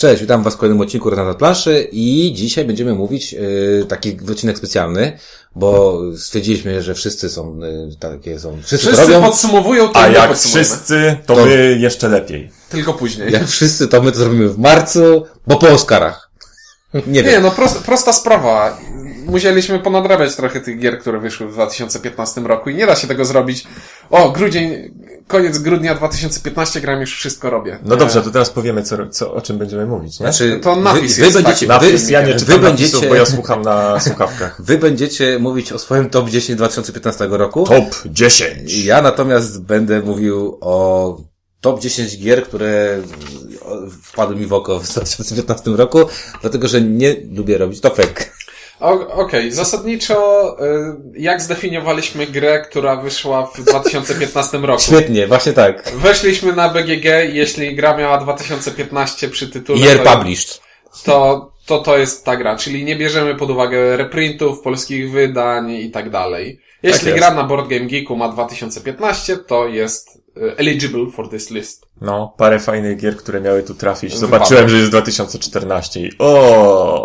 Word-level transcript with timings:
Cześć, 0.00 0.20
witam 0.20 0.42
Was 0.42 0.54
w 0.54 0.56
kolejnym 0.56 0.80
odcinku 0.80 1.10
Renata 1.10 1.34
Planszy 1.34 1.88
i 1.92 2.32
dzisiaj 2.34 2.64
będziemy 2.64 2.94
mówić 2.94 3.32
yy, 3.32 3.86
taki 3.88 4.16
odcinek 4.30 4.58
specjalny, 4.58 5.18
bo 5.56 6.00
stwierdziliśmy, 6.16 6.82
że 6.82 6.94
wszyscy 6.94 7.30
są 7.30 7.58
yy, 7.58 7.96
takie 7.98 8.38
są. 8.38 8.58
Wszyscy, 8.62 8.86
to 8.86 8.92
Wszyscy 8.92 9.12
robią. 9.12 9.26
podsumowują, 9.26 9.88
to 9.88 10.00
A 10.00 10.08
jak 10.08 10.36
wszyscy, 10.38 11.16
to 11.26 11.34
To- 11.36 11.46
my 11.46 11.76
jeszcze 11.80 12.08
lepiej. 12.08 12.50
Tylko 12.70 12.94
później. 12.94 13.32
Jak 13.32 13.48
wszyscy 13.48 13.88
to 13.88 14.02
my 14.02 14.12
to 14.12 14.18
zrobimy 14.18 14.48
w 14.48 14.58
marcu, 14.58 15.24
bo 15.46 15.56
po 15.56 15.68
Oscarach. 15.68 16.30
Nie 17.06 17.22
wiem. 17.22 17.32
Nie, 17.32 17.40
no 17.40 17.50
prosta, 17.50 17.80
prosta 17.80 18.12
sprawa. 18.12 18.78
Musieliśmy 19.30 19.78
ponadrabiać 19.78 20.36
trochę 20.36 20.60
tych 20.60 20.78
gier, 20.78 20.98
które 20.98 21.18
wyszły 21.20 21.48
w 21.48 21.52
2015 21.52 22.40
roku 22.40 22.70
i 22.70 22.74
nie 22.74 22.86
da 22.86 22.96
się 22.96 23.08
tego 23.08 23.24
zrobić. 23.24 23.64
O, 24.10 24.30
grudzień, 24.30 24.94
koniec 25.26 25.58
grudnia 25.58 25.94
2015 25.94 26.80
gram 26.80 27.00
już 27.00 27.14
wszystko 27.16 27.50
robię. 27.50 27.78
No 27.82 27.94
Nie. 27.94 28.00
dobrze, 28.00 28.22
to 28.22 28.30
teraz 28.30 28.50
powiemy, 28.50 28.82
co, 28.82 29.08
co, 29.08 29.34
o 29.34 29.40
czym 29.42 29.58
będziemy 29.58 29.86
mówić, 29.86 30.20
nie? 30.20 30.32
Znaczy, 30.32 30.60
To 30.62 30.76
napis 30.76 31.16
wy, 31.16 31.20
wy 31.20 31.26
jest 31.26 31.42
będziecie, 31.42 31.66
taki. 31.66 31.84
wy, 31.86 31.92
Napis, 31.92 32.10
ja 32.10 32.20
nie 32.22 32.34
wy 32.34 32.58
będziecie, 32.58 32.70
napisów, 32.70 33.08
bo 33.08 33.14
ja 33.14 33.26
słucham 33.26 33.62
na 33.62 34.00
słuchawkach. 34.00 34.62
wy 34.64 34.78
będziecie 34.78 35.38
mówić 35.38 35.72
o 35.72 35.78
swoim 35.78 36.10
top 36.10 36.30
10 36.30 36.56
2015 36.56 37.26
roku. 37.30 37.64
Top 37.66 38.02
10. 38.06 38.84
Ja 38.84 39.02
natomiast 39.02 39.62
będę 39.62 40.00
mówił 40.00 40.58
o 40.60 41.16
top 41.60 41.80
10 41.80 42.18
gier, 42.18 42.44
które 42.44 42.98
wpadły 44.02 44.36
mi 44.36 44.46
w 44.46 44.52
oko 44.52 44.80
w 44.80 44.88
2015 44.88 45.70
roku, 45.70 45.98
dlatego 46.40 46.68
że 46.68 46.80
nie 46.80 47.16
lubię 47.32 47.58
robić 47.58 47.80
topek. 47.80 48.32
Okej, 48.80 49.52
zasadniczo 49.52 50.56
y, 50.64 51.20
jak 51.20 51.42
zdefiniowaliśmy 51.42 52.26
grę, 52.26 52.60
która 52.60 52.96
wyszła 52.96 53.46
w 53.46 53.60
2015 53.64 54.58
roku? 54.58 54.82
Świetnie, 54.82 55.26
właśnie 55.26 55.52
tak. 55.52 55.90
Weszliśmy 55.94 56.52
na 56.52 56.68
BGG 56.68 57.04
i 57.32 57.36
jeśli 57.36 57.76
gra 57.76 57.96
miała 57.96 58.18
2015 58.18 59.28
przy 59.28 59.48
tytule, 59.48 59.86
Year 59.86 59.98
to, 60.04 60.16
published. 60.16 60.60
to, 61.04 61.50
to 61.66 61.78
to 61.78 61.98
jest 61.98 62.24
ta 62.24 62.36
gra, 62.36 62.56
czyli 62.56 62.84
nie 62.84 62.96
bierzemy 62.96 63.34
pod 63.34 63.50
uwagę 63.50 63.96
reprintów, 63.96 64.60
polskich 64.60 65.10
wydań 65.10 65.70
i 65.70 65.90
tak 65.90 66.10
dalej. 66.10 66.60
Jeśli 66.82 67.08
jest. 67.08 67.18
gra 67.18 67.30
na 67.34 67.44
Board 67.44 67.68
Game 67.68 67.86
Geeku 67.86 68.16
ma 68.16 68.28
2015, 68.28 69.36
to 69.36 69.66
jest 69.68 70.19
eligible 70.56 71.06
for 71.12 71.28
this 71.28 71.50
list. 71.50 71.86
No, 72.00 72.34
parę 72.38 72.58
fajnych 72.58 72.96
gier, 72.98 73.16
które 73.16 73.40
miały 73.40 73.62
tu 73.62 73.74
trafić. 73.74 74.16
Zobaczyłem, 74.16 74.68
że 74.68 74.76
jest 74.76 74.90
2014 74.90 76.00
i 76.00 76.10
o, 76.18 76.24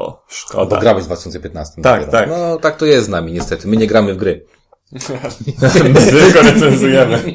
Bo 0.08 0.22
szkoda. 0.28 0.80
grałeś 0.80 1.04
w 1.04 1.08
2015. 1.08 1.82
Tak, 1.82 2.00
dopiero. 2.06 2.12
tak. 2.12 2.30
No 2.30 2.58
tak 2.58 2.78
to 2.78 2.86
jest 2.86 3.06
z 3.06 3.10
nami 3.10 3.32
niestety. 3.34 3.68
My 3.68 3.78
nie 3.78 3.88
gramy 3.88 4.14
w 4.14 4.18
gry. 4.18 4.46
My 5.94 6.02
tylko 6.12 6.42
recenzujemy. 6.42 7.24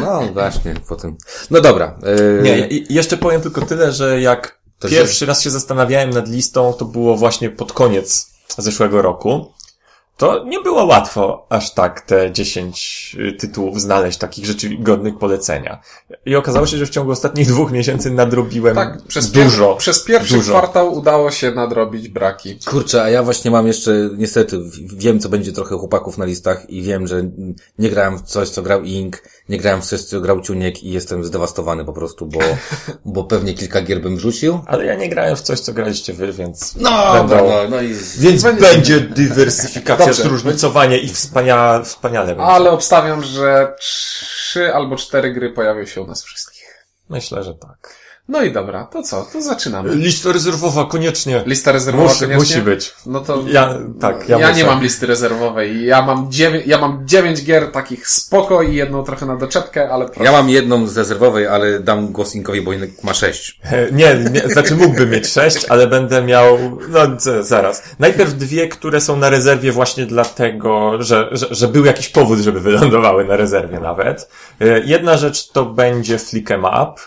No 0.00 0.20
właśnie, 0.32 0.74
potem. 0.88 1.16
No 1.50 1.60
dobra. 1.60 1.98
Yy, 2.02 2.42
Nie, 2.42 2.68
jeszcze 2.90 3.16
powiem 3.16 3.40
tylko 3.40 3.62
tyle, 3.66 3.92
że 3.92 4.20
jak 4.20 4.58
To 4.78 4.88
pierwszy 4.88 5.26
raz 5.26 5.42
się 5.42 5.50
zastanawiałem 5.50 6.10
nad 6.10 6.28
listą, 6.28 6.72
to 6.72 6.84
było 6.84 7.16
właśnie 7.16 7.50
pod 7.50 7.72
koniec 7.72 8.30
zeszłego 8.58 9.02
roku. 9.02 9.52
To 10.18 10.44
nie 10.44 10.60
było 10.60 10.84
łatwo 10.84 11.46
aż 11.48 11.74
tak 11.74 12.00
te 12.00 12.32
10 12.32 13.16
tytułów 13.38 13.80
znaleźć, 13.80 14.18
takich 14.18 14.46
rzeczy 14.46 14.70
godnych 14.78 15.18
polecenia. 15.18 15.80
I 16.26 16.36
okazało 16.36 16.66
się, 16.66 16.76
że 16.76 16.86
w 16.86 16.90
ciągu 16.90 17.10
ostatnich 17.12 17.48
dwóch 17.48 17.72
miesięcy 17.72 18.10
nadrobiłem 18.10 18.74
Tak, 18.74 19.02
przez, 19.02 19.30
dużo. 19.30 19.74
pier- 19.74 19.76
przez 19.76 20.04
pierwszy 20.04 20.34
dużo. 20.34 20.52
kwartał 20.52 20.94
udało 20.94 21.30
się 21.30 21.50
nadrobić 21.50 22.08
braki. 22.08 22.58
Kurczę, 22.66 23.02
a 23.02 23.10
ja 23.10 23.22
właśnie 23.22 23.50
mam 23.50 23.66
jeszcze, 23.66 24.10
niestety, 24.16 24.58
wiem, 24.96 25.20
co 25.20 25.28
będzie 25.28 25.52
trochę 25.52 25.76
chłopaków 25.78 26.18
na 26.18 26.24
listach 26.24 26.70
i 26.70 26.82
wiem, 26.82 27.06
że 27.06 27.22
nie 27.78 27.90
grałem 27.90 28.18
w 28.18 28.22
coś, 28.22 28.48
co 28.48 28.62
grał 28.62 28.82
Ink, 28.82 29.22
nie 29.48 29.58
grałem 29.58 29.82
w 29.82 29.86
coś, 29.86 30.00
co 30.00 30.20
grał 30.20 30.40
Ciuniek 30.40 30.82
i 30.82 30.90
jestem 30.90 31.24
zdewastowany 31.24 31.84
po 31.84 31.92
prostu, 31.92 32.26
bo, 32.26 32.40
bo 33.04 33.24
pewnie 33.24 33.54
kilka 33.54 33.82
gier 33.82 34.00
bym 34.02 34.16
wrzucił. 34.16 34.60
Ale 34.66 34.84
ja 34.86 34.94
nie 34.94 35.08
grałem 35.08 35.36
w 35.36 35.40
coś, 35.40 35.60
co 35.60 35.72
graliście 35.72 36.12
wy, 36.12 36.32
więc 36.32 36.74
No, 36.76 37.12
będą... 37.12 37.36
no, 37.36 37.54
no 37.70 37.82
i... 37.82 37.94
Więc 38.18 38.42
Będzie- 38.42 38.62
będzie 38.62 39.00
dywersyfikacja, 39.24 40.07
Dobrze. 40.08 40.22
zróżnicowanie 40.22 40.98
i 40.98 41.08
wspania, 41.08 41.80
wspaniale 41.82 42.26
będzie. 42.26 42.42
Ale 42.42 42.70
obstawiam, 42.70 43.24
że 43.24 43.74
trzy 43.80 44.74
albo 44.74 44.96
cztery 44.96 45.32
gry 45.32 45.50
pojawią 45.50 45.86
się 45.86 46.02
u 46.02 46.06
nas 46.06 46.24
wszystkich. 46.24 46.86
Myślę, 47.08 47.42
że 47.42 47.54
tak. 47.54 47.94
No 48.28 48.42
i 48.42 48.52
dobra, 48.52 48.84
to 48.84 49.02
co? 49.02 49.26
To 49.32 49.42
zaczynamy. 49.42 49.94
Lista 49.96 50.32
rezerwowa, 50.32 50.84
koniecznie. 50.84 51.42
Lista 51.46 51.72
rezerwowa 51.72 52.08
Musi, 52.08 52.20
koniecznie? 52.20 52.38
musi 52.38 52.60
być. 52.62 52.94
No 53.06 53.20
to 53.20 53.44
Ja, 53.46 53.74
tak, 54.00 54.28
ja, 54.28 54.38
ja, 54.38 54.48
muszę. 54.48 54.58
nie 54.60 54.66
mam 54.66 54.82
listy 54.82 55.06
rezerwowej. 55.06 55.84
Ja 55.86 56.02
mam 56.02 56.32
dziewięć, 56.32 56.66
ja 56.66 56.78
mam 56.78 57.02
dziewięć 57.06 57.44
gier 57.44 57.72
takich 57.72 58.08
spoko 58.08 58.62
i 58.62 58.74
jedną 58.74 59.04
trochę 59.04 59.26
na 59.26 59.36
doczepkę, 59.36 59.90
ale 59.90 60.04
proszę. 60.06 60.24
Ja 60.24 60.32
mam 60.32 60.48
jedną 60.50 60.86
z 60.86 60.96
rezerwowej, 60.98 61.46
ale 61.46 61.80
dam 61.80 62.12
głos 62.12 62.34
Inkowi, 62.34 62.62
bo 62.62 62.72
Inek 62.72 63.04
ma 63.04 63.14
sześć. 63.14 63.60
E, 63.64 63.92
Nie, 63.92 64.14
nie, 64.32 64.40
znaczy 64.48 64.74
mógłbym 64.76 65.10
mieć 65.10 65.28
sześć, 65.28 65.64
ale 65.68 65.86
będę 65.86 66.22
miał, 66.22 66.58
no 66.88 66.98
zaraz. 67.42 67.82
Najpierw 67.98 68.34
dwie, 68.34 68.68
które 68.68 69.00
są 69.00 69.16
na 69.16 69.30
rezerwie 69.30 69.72
właśnie 69.72 70.06
dlatego, 70.06 71.02
że, 71.02 71.28
że, 71.32 71.46
że 71.50 71.68
był 71.68 71.84
jakiś 71.84 72.08
powód, 72.08 72.38
żeby 72.38 72.60
wylądowały 72.60 73.24
na 73.24 73.36
rezerwie 73.36 73.80
nawet. 73.80 74.28
E, 74.60 74.80
Jedna 74.84 75.16
rzecz 75.16 75.48
to 75.48 75.64
będzie 75.64 76.16
Flick'em 76.16 76.82
Up, 76.82 77.00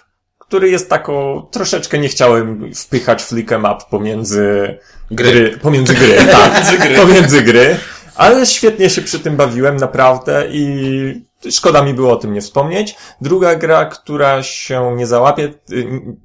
który 0.52 0.70
jest 0.70 0.90
taką, 0.90 1.42
troszeczkę 1.52 1.98
nie 1.98 2.10
chciałem 2.10 2.74
wpychać 2.76 3.24
Flick'em 3.24 3.76
Up 3.76 3.86
pomiędzy 3.90 4.78
gry, 5.12 5.58
pomiędzy 5.62 5.94
gry, 5.94 6.16
tak, 6.32 6.64
pomiędzy 7.02 7.42
gry, 7.42 7.78
ale 8.16 8.46
świetnie 8.46 8.90
się 8.90 9.02
przy 9.02 9.20
tym 9.20 9.36
bawiłem, 9.36 9.78
naprawdę 9.78 10.48
i 10.52 11.26
szkoda 11.52 11.84
mi 11.84 11.94
było 11.94 12.14
o 12.14 12.16
tym 12.16 12.34
nie 12.34 12.42
wspomnieć. 12.42 12.96
Druga 13.22 13.56
gra, 13.56 13.86
która 13.86 14.44
się 14.44 14.96
nie 14.96 15.08
załapie, 15.08 15.54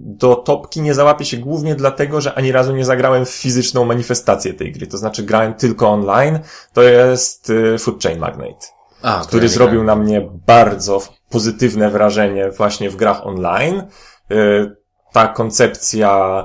do 0.01 0.35
topki 0.35 0.81
nie 0.81 0.95
załapie 0.95 1.25
się 1.25 1.37
głównie 1.37 1.75
dlatego, 1.75 2.21
że 2.21 2.35
ani 2.35 2.53
razu 2.53 2.77
nie 2.77 2.85
zagrałem 2.85 3.27
w 3.27 3.31
fizyczną 3.31 3.85
manifestację 3.85 4.55
tej 4.55 4.73
gry, 4.73 4.87
to 4.87 4.99
znaczy 4.99 5.23
grałem 5.23 5.55
tylko 5.55 5.91
online, 5.91 6.39
to 6.73 6.83
jest 6.83 7.51
y, 7.51 7.79
Food 7.79 8.03
Chain 8.03 8.19
Magnate 8.19 8.67
A, 9.03 9.23
który 9.27 9.49
zrobił 9.49 9.85
na 9.85 9.97
mnie 9.97 10.29
bardzo 10.47 11.01
pozytywne 11.31 11.91
wrażenie 11.91 12.51
właśnie 12.51 12.91
w 12.91 12.97
grach 12.97 13.27
online. 13.27 13.83
Y, 14.31 14.77
Ta 15.13 15.29
koncepcja 15.29 16.45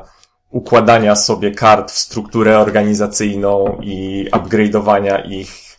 układania 0.50 1.16
sobie 1.16 1.52
kart 1.52 1.92
w 1.92 1.98
strukturę 1.98 2.60
organizacyjną 2.60 3.78
i 3.82 4.28
upgrade'owania 4.32 5.30
ich 5.30 5.78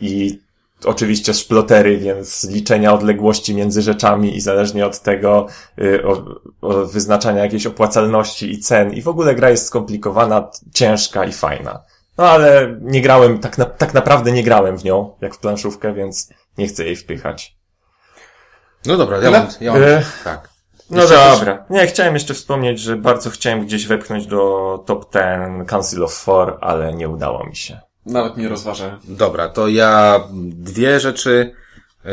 i 0.00 0.40
oczywiście 0.84 1.34
szplotery, 1.34 1.98
więc 1.98 2.44
liczenia 2.44 2.92
odległości 2.92 3.54
między 3.54 3.82
rzeczami 3.82 4.36
i 4.36 4.40
zależnie 4.40 4.86
od 4.86 5.00
tego 5.00 5.46
y, 5.78 6.02
o, 6.06 6.24
o 6.60 6.86
wyznaczania 6.86 7.42
jakiejś 7.42 7.66
opłacalności 7.66 8.52
i 8.52 8.58
cen. 8.58 8.92
I 8.92 9.02
w 9.02 9.08
ogóle 9.08 9.34
gra 9.34 9.50
jest 9.50 9.66
skomplikowana, 9.66 10.50
ciężka 10.74 11.24
i 11.24 11.32
fajna. 11.32 11.82
No 12.18 12.28
ale 12.28 12.76
nie 12.80 13.02
grałem, 13.02 13.38
tak, 13.38 13.58
na, 13.58 13.64
tak 13.64 13.94
naprawdę 13.94 14.32
nie 14.32 14.42
grałem 14.42 14.78
w 14.78 14.84
nią, 14.84 15.14
jak 15.20 15.34
w 15.34 15.38
planszówkę, 15.38 15.94
więc 15.94 16.28
nie 16.58 16.66
chcę 16.66 16.84
jej 16.84 16.96
wpychać. 16.96 17.56
No 18.86 18.96
dobra, 18.96 19.16
ja 19.16 19.22
Tyle? 19.22 19.38
mam, 19.38 19.48
ja 19.60 19.72
mam, 19.72 19.82
E, 19.82 20.02
tak. 20.24 20.57
No 20.90 21.02
Jeszcze 21.02 21.30
dobra. 21.30 21.64
Nie, 21.70 21.86
chciałem 21.86 22.14
jeszcze 22.14 22.34
wspomnieć, 22.34 22.80
że 22.80 22.96
bardzo 22.96 23.30
chciałem 23.30 23.66
gdzieś 23.66 23.86
wepchnąć 23.86 24.26
do 24.26 24.82
top 24.86 25.12
10 25.14 25.68
Council 25.68 26.04
of 26.04 26.12
Four, 26.14 26.58
ale 26.60 26.94
nie 26.94 27.08
udało 27.08 27.46
mi 27.46 27.56
się. 27.56 27.80
Nawet 28.06 28.36
nie 28.36 28.48
rozważę. 28.48 28.98
Dobra, 29.04 29.48
to 29.48 29.68
ja 29.68 30.20
dwie 30.52 31.00
rzeczy. 31.00 31.52
Yy, 32.04 32.10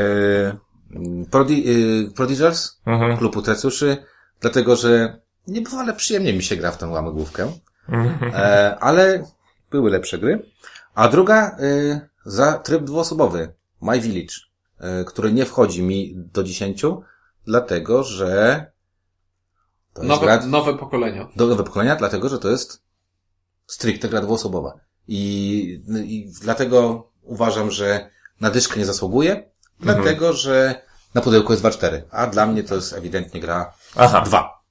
Prodi, 1.32 1.64
yy, 2.04 2.12
Prodigers, 2.12 2.82
Mhm. 2.86 3.18
klub 3.18 3.36
Utrecuszy, 3.38 3.98
dlatego 4.42 4.76
że 4.76 5.20
niebywale 5.48 5.94
przyjemnie 5.94 6.34
mi 6.34 6.44
się 6.44 6.56
gra 6.56 6.72
w 6.72 6.78
tę 6.78 6.88
łamygłówkę, 6.88 7.52
e, 8.34 8.76
ale 8.80 9.24
były 9.72 9.92
lepsze 9.92 10.18
gry. 10.18 10.46
A 10.96 11.08
druga, 11.08 11.58
yy, 11.60 12.00
za 12.26 12.54
tryb 12.54 12.84
dwuosobowy, 12.84 13.54
My 13.82 14.00
Village, 14.00 14.34
yy, 14.80 15.06
który 15.06 15.34
nie 15.34 15.46
wchodzi 15.46 15.84
mi 15.84 16.14
do 16.16 16.44
10, 16.44 16.84
dlatego 17.48 18.04
że 18.04 18.66
to 19.94 20.02
jest 20.02 20.10
Nowe, 20.10 20.26
gra, 20.26 20.46
nowe 20.46 20.78
pokolenia. 20.78 21.28
do 21.36 21.48
nowe 21.48 21.64
pokolenia, 21.64 21.96
dlatego 21.96 22.30
że 22.30 22.40
to 22.40 22.50
jest 22.50 22.82
stricte 23.68 24.10
gra 24.10 24.22
dwuosobowa. 24.22 24.74
I, 25.08 25.82
I 26.06 26.32
dlatego 26.42 27.08
uważam, 27.22 27.72
że 27.72 28.10
na 28.42 28.50
dyszkę 28.52 28.80
nie 28.80 28.86
zasługuje, 28.86 29.50
dlatego 29.80 30.34
że 30.34 30.82
na 31.14 31.22
pudełku 31.22 31.54
jest 31.54 31.64
2-4, 31.64 32.02
a 32.12 32.28
dla 32.28 32.46
mnie 32.46 32.64
to 32.64 32.76
jest 32.76 32.94
ewidentnie 32.94 33.42
gra 33.42 33.74
Aha. 33.96 34.22
2. 34.26 34.62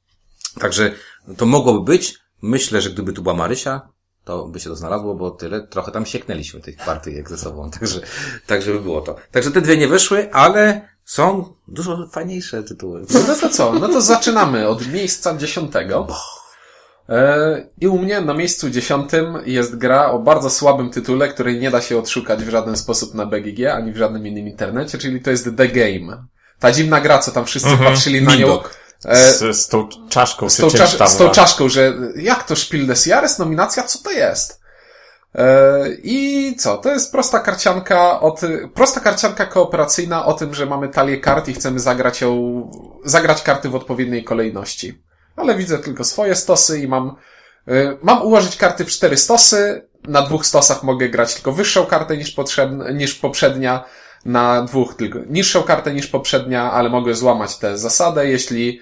Także 0.60 0.92
to 1.36 1.46
mogłoby 1.46 1.80
być. 1.92 2.18
Myślę, 2.42 2.80
że 2.80 2.90
gdyby 2.90 3.12
tu 3.12 3.22
była 3.22 3.34
Marysia, 3.34 3.88
to 4.24 4.48
by 4.48 4.60
się 4.60 4.70
to 4.70 4.76
znalazło, 4.76 5.14
bo 5.14 5.30
tyle, 5.30 5.66
trochę 5.66 5.92
tam 5.92 6.06
sieknęliśmy 6.06 6.60
tych 6.60 6.76
partyjek 6.76 7.28
ze 7.28 7.38
sobą, 7.38 7.70
także, 7.78 8.00
tak 8.46 8.62
żeby 8.62 8.80
było 8.80 9.00
to. 9.00 9.16
Także 9.30 9.50
te 9.50 9.60
dwie 9.60 9.76
nie 9.76 9.88
wyszły, 9.88 10.32
ale 10.32 10.88
są 11.04 11.54
dużo 11.68 12.06
fajniejsze 12.12 12.62
tytuły. 12.62 13.06
No 13.28 13.34
to 13.40 13.48
co? 13.48 13.72
No 13.72 13.88
to 13.88 14.00
zaczynamy 14.00 14.68
od 14.68 14.86
miejsca 14.92 15.36
dziesiątego. 15.36 16.06
E, 17.08 17.66
I 17.80 17.88
u 17.88 17.98
mnie 17.98 18.20
na 18.20 18.34
miejscu 18.34 18.70
dziesiątym 18.70 19.38
jest 19.46 19.76
gra 19.76 20.10
o 20.10 20.18
bardzo 20.18 20.50
słabym 20.50 20.90
tytule, 20.90 21.28
której 21.28 21.60
nie 21.60 21.70
da 21.70 21.80
się 21.80 21.98
odszukać 21.98 22.44
w 22.44 22.48
żaden 22.48 22.76
sposób 22.76 23.14
na 23.14 23.26
BGG, 23.26 23.66
ani 23.66 23.92
w 23.92 23.96
żadnym 23.96 24.26
innym 24.26 24.48
internecie, 24.48 24.98
czyli 24.98 25.20
to 25.20 25.30
jest 25.30 25.44
The 25.56 25.68
Game. 25.68 26.26
Ta 26.58 26.72
dziwna 26.72 27.00
gra, 27.00 27.18
co 27.18 27.30
tam 27.30 27.44
wszyscy 27.44 27.76
patrzyli 27.84 28.22
na 28.22 28.36
nią. 28.36 28.58
E, 29.04 29.32
Z, 29.32 29.56
z 29.56 29.68
tą 29.68 29.88
czaszką, 30.08 30.50
z 30.50 30.56
tą, 30.56 30.68
czymś 30.68 30.80
czasz, 30.80 30.96
tam. 30.96 31.08
z 31.08 31.16
tą 31.16 31.30
czaszką, 31.30 31.68
że 31.68 31.92
jak 32.16 32.42
to 32.42 32.56
Spiel 32.56 32.86
des 32.86 33.06
Jahres, 33.06 33.38
nominacja, 33.38 33.82
co 33.82 33.98
to 33.98 34.10
jest? 34.10 34.63
E, 35.34 35.88
I 36.02 36.54
co? 36.58 36.76
To 36.78 36.90
jest 36.90 37.12
prosta 37.12 37.40
karcianka 37.40 38.20
od, 38.20 38.40
prosta 38.74 39.00
karcianka 39.00 39.46
kooperacyjna 39.46 40.26
o 40.26 40.32
tym, 40.32 40.54
że 40.54 40.66
mamy 40.66 40.88
talię 40.88 41.20
kart 41.20 41.48
i 41.48 41.54
chcemy 41.54 41.80
zagrać 41.80 42.20
ją, 42.20 42.70
zagrać 43.04 43.42
karty 43.42 43.68
w 43.68 43.74
odpowiedniej 43.74 44.24
kolejności. 44.24 45.02
Ale 45.36 45.54
widzę 45.54 45.78
tylko 45.78 46.04
swoje 46.04 46.34
stosy 46.34 46.80
i 46.80 46.88
mam, 46.88 47.16
e, 47.68 47.96
mam 48.02 48.22
ułożyć 48.22 48.56
karty 48.56 48.84
w 48.84 48.88
cztery 48.88 49.16
stosy. 49.16 49.88
Na 50.08 50.22
dwóch 50.22 50.46
stosach 50.46 50.82
mogę 50.82 51.08
grać 51.08 51.34
tylko 51.34 51.52
wyższą 51.52 51.86
kartę 51.86 52.16
niż, 52.16 52.30
potrzebna, 52.30 52.90
niż 52.90 53.14
poprzednia. 53.14 53.84
Na 54.24 54.62
dwóch 54.62 54.94
tylko 54.94 55.18
niższą 55.26 55.62
kartę 55.62 55.94
niż 55.94 56.06
poprzednia, 56.06 56.72
ale 56.72 56.90
mogę 56.90 57.14
złamać 57.14 57.56
tę 57.56 57.78
zasadę, 57.78 58.28
jeśli 58.28 58.80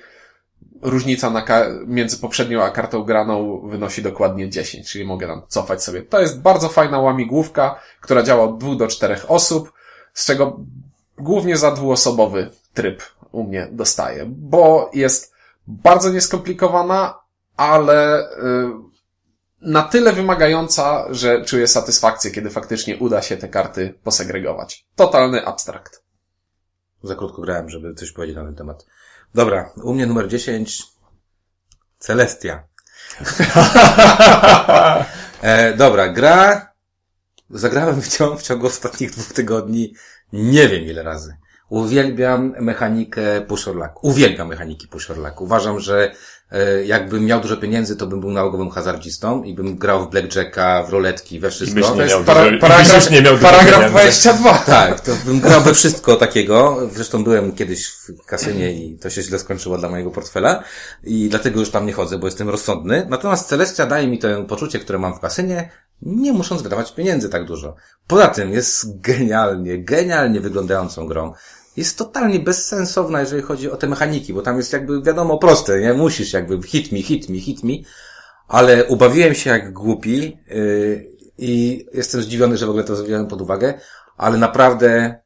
różnica 0.83 1.31
na 1.31 1.45
między 1.87 2.19
poprzednią 2.19 2.63
a 2.63 2.71
kartą 2.71 3.03
graną 3.03 3.61
wynosi 3.69 4.03
dokładnie 4.03 4.51
10, 4.51 4.91
czyli 4.91 5.05
mogę 5.05 5.27
tam 5.27 5.43
cofać 5.49 5.83
sobie. 5.83 6.03
To 6.03 6.21
jest 6.21 6.41
bardzo 6.41 6.69
fajna 6.69 6.99
łamigłówka, 6.99 7.81
która 8.01 8.23
działa 8.23 8.45
od 8.45 8.59
dwóch 8.59 8.77
do 8.77 8.89
czterech 8.89 9.31
osób, 9.31 9.73
z 10.15 10.27
czego 10.27 10.61
głównie 11.19 11.57
za 11.57 11.71
dwuosobowy 11.71 12.51
tryb 12.75 13.03
u 13.33 13.45
mnie 13.45 13.69
dostaje, 13.73 14.25
bo 14.27 14.91
jest 14.95 15.33
bardzo 15.67 16.11
nieskomplikowana, 16.11 17.19
ale 17.57 18.31
y, 18.31 18.93
na 19.61 19.83
tyle 19.83 20.13
wymagająca, 20.13 21.07
że 21.11 21.45
czuję 21.45 21.67
satysfakcję, 21.67 22.31
kiedy 22.31 22.51
faktycznie 22.51 22.97
uda 22.97 23.23
się 23.23 23.37
te 23.37 23.49
karty 23.49 23.95
posegregować. 24.05 24.87
Totalny 24.97 25.47
abstrakt. 25.47 26.03
Za 27.03 27.15
krótko 27.15 27.43
grałem, 27.43 27.69
żeby 27.69 27.95
coś 27.95 28.13
powiedzieć 28.13 28.37
na 28.37 28.45
ten 28.45 28.55
temat. 28.55 28.87
Dobra, 29.35 29.71
u 29.83 29.95
mnie 29.95 30.07
numer 30.07 30.29
10. 30.29 30.83
Celestia. 31.99 32.69
e, 35.43 35.77
dobra, 35.77 36.09
gra. 36.09 36.73
Zagrałem 37.51 38.03
w 38.03 38.09
ciągu, 38.09 38.39
w 38.39 38.43
ciągu 38.43 38.67
ostatnich 38.67 39.11
dwóch 39.11 39.33
tygodni 39.33 39.95
nie 40.33 40.69
wiem 40.69 40.85
ile 40.85 41.03
razy. 41.03 41.37
Uwielbiam 41.77 42.55
mechanikę 42.61 43.41
pushorlaku. 43.49 44.07
Uwielbiam 44.09 44.49
mechaniki 44.49 44.89
pushorlaku. 44.89 45.45
Uważam, 45.45 45.81
że 45.81 46.13
e, 46.51 46.85
jakbym 46.85 47.25
miał 47.25 47.41
dużo 47.41 47.57
pieniędzy, 47.57 47.97
to 47.97 48.07
bym 48.07 48.21
był 48.21 48.31
nałogowym 48.31 48.71
hazardzistą 48.71 49.43
i 49.43 49.55
bym 49.55 49.77
grał 49.79 50.05
w 50.05 50.11
blackjacka, 50.11 50.83
w 50.83 50.91
roletki, 50.91 51.41
we 51.41 51.49
I 51.49 51.51
wszystko. 51.51 51.75
byś 51.81 51.87
To 51.87 51.95
nie 51.95 52.03
jest 52.03 52.15
miał 52.15 52.25
para- 52.25 52.45
dużo, 52.45 52.57
i 52.57 52.61
paragraf- 52.61 52.95
byś 52.95 53.11
nie 53.11 53.23
miał 53.23 53.39
Paragraf 53.39 53.75
pieniędzy. 53.75 53.91
22. 53.91 54.59
Tak, 54.67 55.01
to 55.01 55.13
bym 55.27 55.41
grał 55.41 55.61
we 55.61 55.75
wszystko 55.75 56.17
takiego. 56.17 56.79
Zresztą 56.93 57.25
byłem 57.25 57.53
kiedyś 57.53 57.87
w 57.89 58.25
kasynie 58.27 58.73
i 58.73 58.99
to 58.99 59.11
się 59.11 59.23
źle 59.23 59.39
skończyło 59.39 59.79
dla 59.79 59.89
mojego 59.89 60.11
portfela 60.11 60.63
i 61.05 61.29
dlatego 61.29 61.61
już 61.61 61.71
tam 61.71 61.87
nie 61.87 61.93
chodzę, 61.93 62.19
bo 62.19 62.27
jestem 62.27 62.49
rozsądny. 62.49 63.07
Natomiast 63.11 63.49
Celestia 63.49 63.87
daje 63.87 64.07
mi 64.09 64.19
to 64.19 64.29
poczucie, 64.49 64.79
które 64.79 64.99
mam 64.99 65.15
w 65.15 65.21
kasynie, 65.21 65.71
nie 66.03 66.33
musząc 66.33 66.63
wydawać 66.63 66.93
pieniędzy 66.95 67.29
tak 67.29 67.45
dużo. 67.45 67.75
Poza 68.07 68.29
tym 68.29 68.53
jest 68.53 69.01
genialnie, 69.01 69.79
genialnie 69.85 70.41
wyglądającą 70.41 71.07
grą. 71.07 71.33
Jest 71.77 71.99
totalnie 71.99 72.41
bezsensowna, 72.41 73.21
jeżeli 73.21 73.43
chodzi 73.43 73.71
o 73.71 73.77
te 73.77 73.87
mechaniki, 73.87 74.35
bo 74.35 74.43
tam 74.43 74.57
jest 74.57 74.73
jakby 74.73 75.03
wiadomo 75.03 75.39
proste, 75.39 75.81
nie? 75.81 75.95
Musisz 75.95 76.33
jakby 76.33 76.63
hit 76.63 76.93
me, 76.93 77.03
hit 77.03 77.29
me, 77.29 77.39
hit 77.39 77.65
me. 77.65 77.73
Ale 78.49 78.85
ubawiłem 78.85 79.35
się 79.35 79.51
jak 79.51 79.73
głupi 79.73 80.39
yy, 80.49 81.13
i 81.39 81.87
jestem 81.95 82.23
zdziwiony, 82.23 82.57
że 82.57 82.67
w 82.67 82.69
ogóle 82.69 82.85
to 82.85 82.97
wziąłem 82.97 83.27
pod 83.27 83.41
uwagę, 83.41 83.75
ale 84.17 84.39
naprawdę 84.39 85.21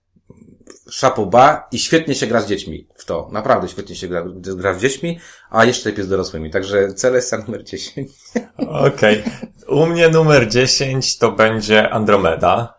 szapoba 0.90 1.68
i 1.72 1.78
świetnie 1.78 2.14
się 2.14 2.26
gra 2.26 2.40
z 2.40 2.48
dziećmi 2.48 2.88
w 2.94 3.04
to. 3.04 3.28
Naprawdę 3.32 3.68
świetnie 3.68 3.96
się 3.96 4.08
gra, 4.08 4.24
gra 4.36 4.74
z 4.74 4.80
dziećmi, 4.80 5.18
a 5.50 5.64
jeszcze 5.64 5.90
lepiej 5.90 6.04
z 6.04 6.08
dorosłymi. 6.08 6.50
Także 6.50 6.94
Celestia 6.94 7.38
numer 7.38 7.64
10. 7.64 8.10
Okej. 8.58 9.24
U 9.68 9.86
mnie 9.86 10.08
numer 10.08 10.48
10 10.48 11.18
to 11.18 11.32
będzie 11.32 11.90
Andromeda. 11.90 12.75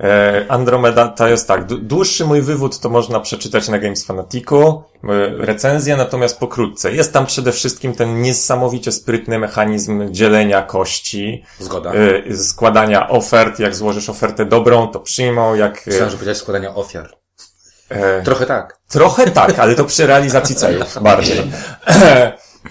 E, 0.00 0.44
Andromeda 0.48 1.08
to 1.08 1.28
jest 1.28 1.48
tak, 1.48 1.66
dłu- 1.66 1.78
dłuższy 1.80 2.24
mój 2.24 2.42
wywód 2.42 2.80
to 2.80 2.88
można 2.88 3.20
przeczytać 3.20 3.68
na 3.68 3.78
Games 3.78 4.04
Fanaticu, 4.04 4.82
e, 5.04 5.08
recenzję, 5.46 5.96
natomiast 5.96 6.38
pokrótce. 6.38 6.92
Jest 6.92 7.12
tam 7.12 7.26
przede 7.26 7.52
wszystkim 7.52 7.94
ten 7.94 8.22
niesamowicie 8.22 8.92
sprytny 8.92 9.38
mechanizm 9.38 10.12
dzielenia 10.12 10.62
kości, 10.62 11.44
Zgoda. 11.58 11.92
e, 11.92 12.36
składania 12.36 13.08
ofert, 13.08 13.58
jak 13.58 13.74
złożysz 13.74 14.08
ofertę 14.08 14.44
dobrą, 14.44 14.88
to 14.88 15.00
przyjmą, 15.00 15.54
jak... 15.54 15.86
Myślałem, 15.86 16.10
że 16.10 16.16
powiedziałeś 16.16 16.38
składania 16.38 16.74
ofiar. 16.74 17.10
e, 17.88 18.22
Trochę 18.22 18.46
tak. 18.46 18.78
Trochę 18.88 19.30
tak, 19.30 19.58
ale 19.58 19.74
to 19.74 19.84
przy 19.84 20.06
realizacji 20.06 20.56
celów 20.56 21.02
bardziej. 21.02 21.42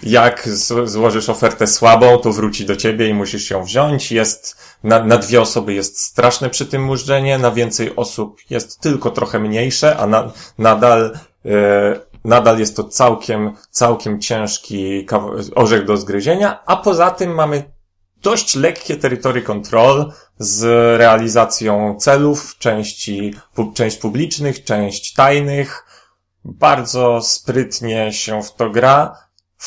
Jak 0.04 0.50
złożysz 0.86 1.30
ofertę 1.30 1.68
słabą, 1.68 2.18
to 2.18 2.32
wróci 2.32 2.66
do 2.66 2.76
ciebie 2.76 3.08
i 3.08 3.14
musisz 3.14 3.50
ją 3.50 3.64
wziąć. 3.64 4.12
Jest, 4.12 4.58
na, 4.84 5.04
na 5.04 5.18
dwie 5.18 5.42
osoby 5.42 5.74
jest 5.74 6.02
straszne 6.02 6.50
przy 6.50 6.66
tym 6.66 6.84
mużdżenie, 6.84 7.38
na 7.38 7.52
więcej 7.52 7.96
osób 7.96 8.42
jest 8.50 8.80
tylko 8.80 9.10
trochę 9.10 9.40
mniejsze, 9.40 9.98
a 9.98 10.08
na, 10.08 10.32
nadal, 10.58 11.20
e, 11.46 12.00
nadal 12.26 12.60
jest 12.60 12.76
to 12.76 12.84
całkiem, 12.84 13.54
całkiem 13.70 14.22
ciężki 14.22 15.08
orzech 15.56 15.86
do 15.86 15.98
zgryzienia, 15.98 16.60
a 16.66 16.76
poza 16.76 17.12
tym 17.12 17.36
mamy 17.36 17.74
dość 18.24 18.56
lekkie 18.56 18.98
territory 18.98 19.42
control 19.42 20.12
z 20.40 20.64
realizacją 21.00 21.96
celów, 22.00 22.58
części, 22.58 23.34
pu, 23.56 23.72
część 23.72 23.98
publicznych, 23.98 24.64
część 24.64 25.14
tajnych. 25.14 25.86
Bardzo 26.46 27.22
sprytnie 27.22 28.14
się 28.14 28.44
w 28.44 28.54
to 28.54 28.70
gra. 28.70 29.18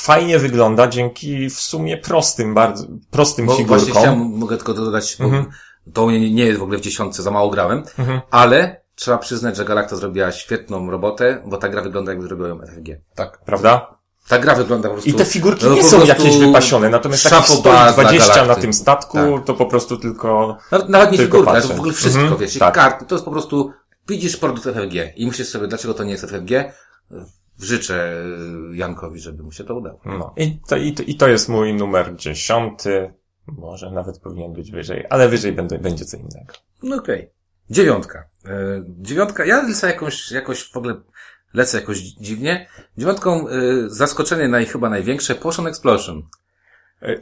Fajnie 0.01 0.39
wygląda 0.39 0.89
dzięki 0.89 1.51
w 1.51 1.61
sumie 1.61 1.97
prostym, 1.99 2.55
bardzo, 2.55 2.85
prostym 3.11 3.47
Bo 3.47 3.53
właśnie 3.53 3.65
figurkom. 3.79 4.03
chciałem, 4.03 4.19
mogę 4.39 4.57
tylko 4.57 4.75
dodać, 4.75 5.17
bo 5.19 5.25
Mhm. 5.25 5.47
to 5.93 6.11
nie, 6.11 6.31
nie 6.35 6.45
jest 6.45 6.59
w 6.59 6.63
ogóle 6.63 6.79
w 6.79 6.81
dziesiątce, 6.81 7.23
za 7.23 7.31
mało 7.31 7.51
grałem, 7.51 7.83
Mhm. 7.99 8.21
ale 8.31 8.81
trzeba 8.95 9.19
przyznać, 9.19 9.57
że 9.57 9.65
Galacta 9.65 9.97
zrobiła 9.97 10.33
świetną 10.33 10.91
robotę, 10.91 11.43
bo 11.47 11.57
ta 11.57 11.69
gra 11.69 11.83
wygląda 11.83 12.13
jakby 12.13 12.27
zrobiła 12.27 12.49
ją 12.49 12.59
FFG. 12.61 13.01
Tak. 13.15 13.39
Prawda? 13.45 13.97
Ta 14.29 14.39
gra 14.39 14.55
wygląda 14.55 14.89
po 14.89 14.93
prostu... 14.95 15.11
I 15.11 15.15
te 15.15 15.25
figurki 15.25 15.65
no, 15.67 15.75
nie 15.75 15.85
są 15.85 16.05
jakieś 16.05 16.37
wypasione, 16.39 16.89
natomiast 16.89 17.25
jak 17.25 17.33
ich 17.41 17.47
szapoba 17.47 17.93
stoi 17.93 17.95
dla 18.05 18.11
20 18.11 18.45
na 18.47 18.55
tym 18.55 18.73
statku, 18.73 19.17
Tak. 19.37 19.45
to 19.47 19.55
po 19.55 19.67
prostu 19.67 19.97
tylko... 19.97 20.57
Nawet, 20.71 20.89
nawet 20.89 21.13
nie 21.13 21.19
figurki, 21.19 21.49
ale 21.51 21.63
to 21.63 21.69
w 21.69 21.71
ogóle 21.71 21.93
wszystko, 21.93 22.23
Mhm, 22.23 22.41
wiesz, 22.41 22.59
tak. 22.59 22.75
karty, 22.75 23.05
to 23.05 23.15
jest 23.15 23.25
po 23.25 23.31
prostu, 23.31 23.73
widzisz 24.09 24.37
produkt 24.37 24.65
FFG 24.67 24.95
i 25.17 25.27
myślisz 25.27 25.49
sobie, 25.49 25.67
dlaczego 25.67 25.95
to 25.95 26.05
nie 26.05 26.13
jest 26.13 26.25
FFG? 26.25 26.73
Życzę 27.61 28.25
Jankowi, 28.73 29.21
żeby 29.21 29.43
mu 29.43 29.53
się 29.53 29.65
to 29.65 29.75
udało. 29.75 30.01
No. 30.05 30.35
I 30.37 30.59
to, 30.69 30.77
i 30.77 30.93
to, 30.93 31.03
i 31.03 31.15
to 31.15 31.29
jest 31.29 31.49
mój 31.49 31.75
numer 31.75 32.17
dziesiąty. 32.17 33.13
Może 33.47 33.91
nawet 33.91 34.19
powinien 34.19 34.53
być 34.53 34.71
wyżej, 34.71 35.07
ale 35.11 35.29
wyżej 35.29 35.53
będzie, 35.53 35.79
będzie 35.79 36.05
co 36.05 36.17
innego. 36.17 36.55
No 36.83 36.97
okej. 36.97 37.31
Dziewiątka. 37.71 38.25
E, 38.45 38.85
dziewiątka, 38.87 39.45
ja 39.45 39.63
lecę 39.63 39.87
jakoś, 39.87 40.33
jakoś 40.33 40.73
w 40.73 40.77
ogóle, 40.77 40.95
lecę 41.55 41.81
jakoś 41.81 41.99
dziwnie. 41.99 42.69
Dziewiątką, 42.99 43.49
e, 43.49 43.53
zaskoczenie 43.87 44.49
naj, 44.49 44.67
chyba 44.67 44.91
największe, 44.91 45.35
Potion 45.35 45.67
Explosion. 45.67 46.23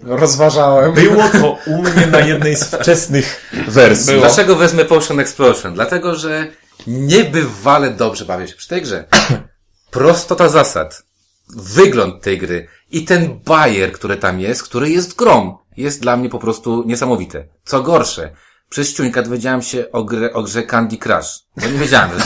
Rozważałem. 0.03 0.93
Było 0.93 1.29
to 1.29 1.59
u 1.67 1.83
mnie 1.83 2.07
na 2.07 2.21
jednej 2.21 2.57
z 2.57 2.64
wczesnych 2.64 3.53
wersji. 3.69 4.12
Było. 4.12 4.26
Dlaczego 4.26 4.57
wezmę 4.57 4.85
Potion 4.85 5.21
Explosion? 5.21 5.75
Dlatego, 5.75 6.14
że 6.14 6.47
niebywale 6.87 7.91
dobrze 7.91 8.25
bawię 8.25 8.49
się 8.49 8.57
przy 8.57 8.69
tej 8.69 8.83
grze. 8.83 9.05
Prostota 9.95 10.49
zasad, 10.49 11.03
wygląd 11.57 12.23
tej 12.23 12.39
gry 12.39 12.67
i 12.91 13.05
ten 13.05 13.41
bajer, 13.45 13.93
który 13.93 14.17
tam 14.17 14.41
jest, 14.41 14.63
który 14.63 14.91
jest 14.91 15.17
grą, 15.17 15.59
jest 15.77 16.01
dla 16.01 16.17
mnie 16.17 16.29
po 16.29 16.39
prostu 16.39 16.85
niesamowite. 16.87 17.45
Co 17.65 17.83
gorsze, 17.83 18.31
przez 18.69 18.89
ściuńka 18.89 19.23
dowiedziałem 19.23 19.63
się 19.63 19.91
o, 19.93 20.05
grę, 20.05 20.33
o 20.33 20.43
grze 20.43 20.63
Candy 20.63 20.97
Crush. 20.97 21.27
Bo 21.57 21.67
nie 21.67 21.79
wiedziałem, 21.79 22.11
że 22.19 22.25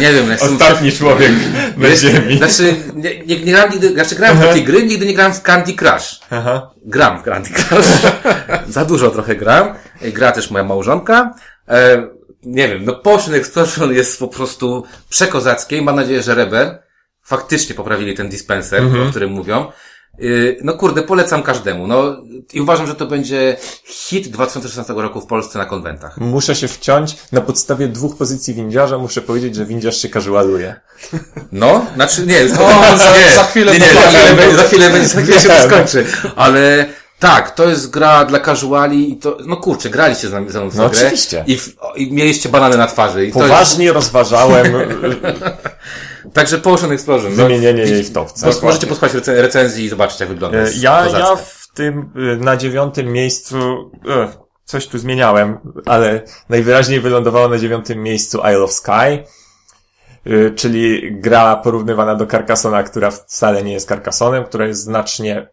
Nie 0.00 0.12
wiem, 0.12 0.30
jak 0.30 0.42
Ostatni 0.42 0.92
człowiek 0.92 1.32
na 1.76 1.96
ziemi. 1.96 2.36
Znaczy, 2.38 2.76
nie, 2.94 3.18
nie, 3.18 3.40
nie 3.40 3.52
grałem 3.52 3.70
nigdy, 3.70 3.92
znaczy 3.92 4.14
grałem 4.14 4.38
w 4.38 4.40
takie 4.40 4.64
gry, 4.64 4.82
nigdy 4.82 5.06
nie 5.06 5.14
grałem 5.14 5.34
w 5.34 5.42
Candy 5.42 5.74
Crush. 5.74 6.20
Aha. 6.30 6.70
Gram 6.84 7.18
w 7.18 7.22
Candy 7.22 7.50
Crush. 7.50 7.86
Za 8.68 8.84
dużo 8.84 9.10
trochę 9.10 9.36
gram. 9.36 9.74
Gra 10.02 10.32
też 10.32 10.50
moja 10.50 10.64
małżonka. 10.64 11.34
E, 11.68 12.19
nie 12.42 12.68
wiem, 12.68 12.84
no 12.84 12.94
Potion 12.94 13.34
Explosion 13.34 13.94
jest 13.94 14.18
po 14.18 14.28
prostu 14.28 14.84
przekozackie 15.08 15.76
i 15.76 15.82
mam 15.82 15.96
nadzieję, 15.96 16.22
że 16.22 16.34
Rebel 16.34 16.78
faktycznie 17.22 17.74
poprawili 17.74 18.14
ten 18.14 18.28
dispenser, 18.28 18.82
o 19.06 19.10
którym 19.10 19.30
mówią. 19.30 19.66
Y, 20.22 20.56
No 20.64 20.74
kurde, 20.74 21.02
polecam 21.02 21.42
każdemu. 21.42 21.86
No 21.86 22.16
i 22.52 22.60
uważam, 22.60 22.86
że 22.86 22.94
to 22.94 23.06
będzie 23.06 23.56
hit 23.84 24.28
2016 24.28 24.92
roku 24.92 25.20
w 25.20 25.26
Polsce 25.26 25.58
na 25.58 25.64
konwentach. 25.64 26.16
Muszę 26.18 26.54
się 26.54 26.68
wciąć. 26.68 27.16
Na 27.32 27.40
podstawie 27.40 27.88
dwóch 27.88 28.16
pozycji 28.16 28.54
windziarza 28.54 28.98
muszę 28.98 29.22
powiedzieć, 29.22 29.54
że 29.54 29.66
windziarz 29.66 29.96
się 30.02 30.08
casualuje. 30.08 30.80
No, 31.52 31.86
znaczy 31.94 32.26
nie, 32.26 32.40
już 32.40 32.52
O, 32.58 32.96
za- 32.96 33.16
nie, 33.18 33.34
za 33.36 33.44
chwilę 33.44 33.72
nie, 33.72 33.78
nie, 33.78 34.34
będzie, 34.36 34.56
za 34.56 34.62
chwilę 34.62 34.90
będzie, 34.90 35.08
za 35.08 35.20
chwilę 35.22 35.40
się 35.40 35.48
to 35.48 35.62
skończy. 35.68 36.06
Ale 36.36 36.86
tak, 37.20 37.50
to 37.50 37.64
jest 37.68 37.90
gra 37.90 38.24
dla 38.24 38.40
casuali 38.40 39.12
i 39.12 39.16
to, 39.16 39.36
no 39.46 39.56
kurczę, 39.56 39.90
graliście 39.90 40.28
z 40.28 40.32
nami 40.32 40.50
za 40.50 40.60
mną 40.60 40.70
w 40.70 40.74
No 40.76 40.88
grę 40.88 41.00
oczywiście. 41.02 41.44
I, 41.46 41.58
w, 41.58 41.76
i 41.96 42.12
mieliście 42.12 42.48
banany 42.48 42.76
na 42.76 42.86
twarzy. 42.86 43.26
I 43.26 43.32
to 43.32 43.38
jest, 43.38 43.50
Poważnie 43.50 43.92
rozważałem. 43.92 44.66
Także 46.34 46.58
Potion 46.58 46.92
Explosion. 46.92 47.30
no, 47.36 47.42
Wymienienie 47.42 47.78
widzicie- 47.82 47.94
jej 47.94 48.04
w 48.04 48.12
topce. 48.12 48.50
Możecie 48.62 48.86
posłuchać 48.86 49.12
rece- 49.12 49.40
recenzji 49.40 49.84
i 49.84 49.88
zobaczyć, 49.88 50.20
jak 50.20 50.28
wygląda. 50.28 50.58
E, 50.58 50.66
Ja, 50.78 51.06
ja 51.18 51.36
w 51.36 51.68
tym, 51.74 52.10
e, 52.32 52.36
na 52.36 52.56
dziewiątym 52.56 53.12
miejscu, 53.12 53.56
e, 54.08 54.28
coś 54.64 54.86
tu 54.86 54.98
zmieniałem, 54.98 55.58
ale 55.86 56.22
najwyraźniej 56.48 57.00
wylądowało 57.00 57.48
na 57.48 57.58
dziewiątym 57.58 58.02
miejscu 58.02 58.38
Isle 58.38 58.62
of 58.62 58.72
Sky, 58.72 59.24
czyli 60.56 61.10
gra 61.20 61.56
porównywana 61.56 62.14
do 62.14 62.26
Carcassona, 62.26 62.82
która 62.82 63.10
wcale 63.10 63.62
nie 63.62 63.72
jest 63.72 63.88
Carcassonem, 63.88 64.44
która 64.44 64.66
jest 64.66 64.80
znacznie 64.82 65.48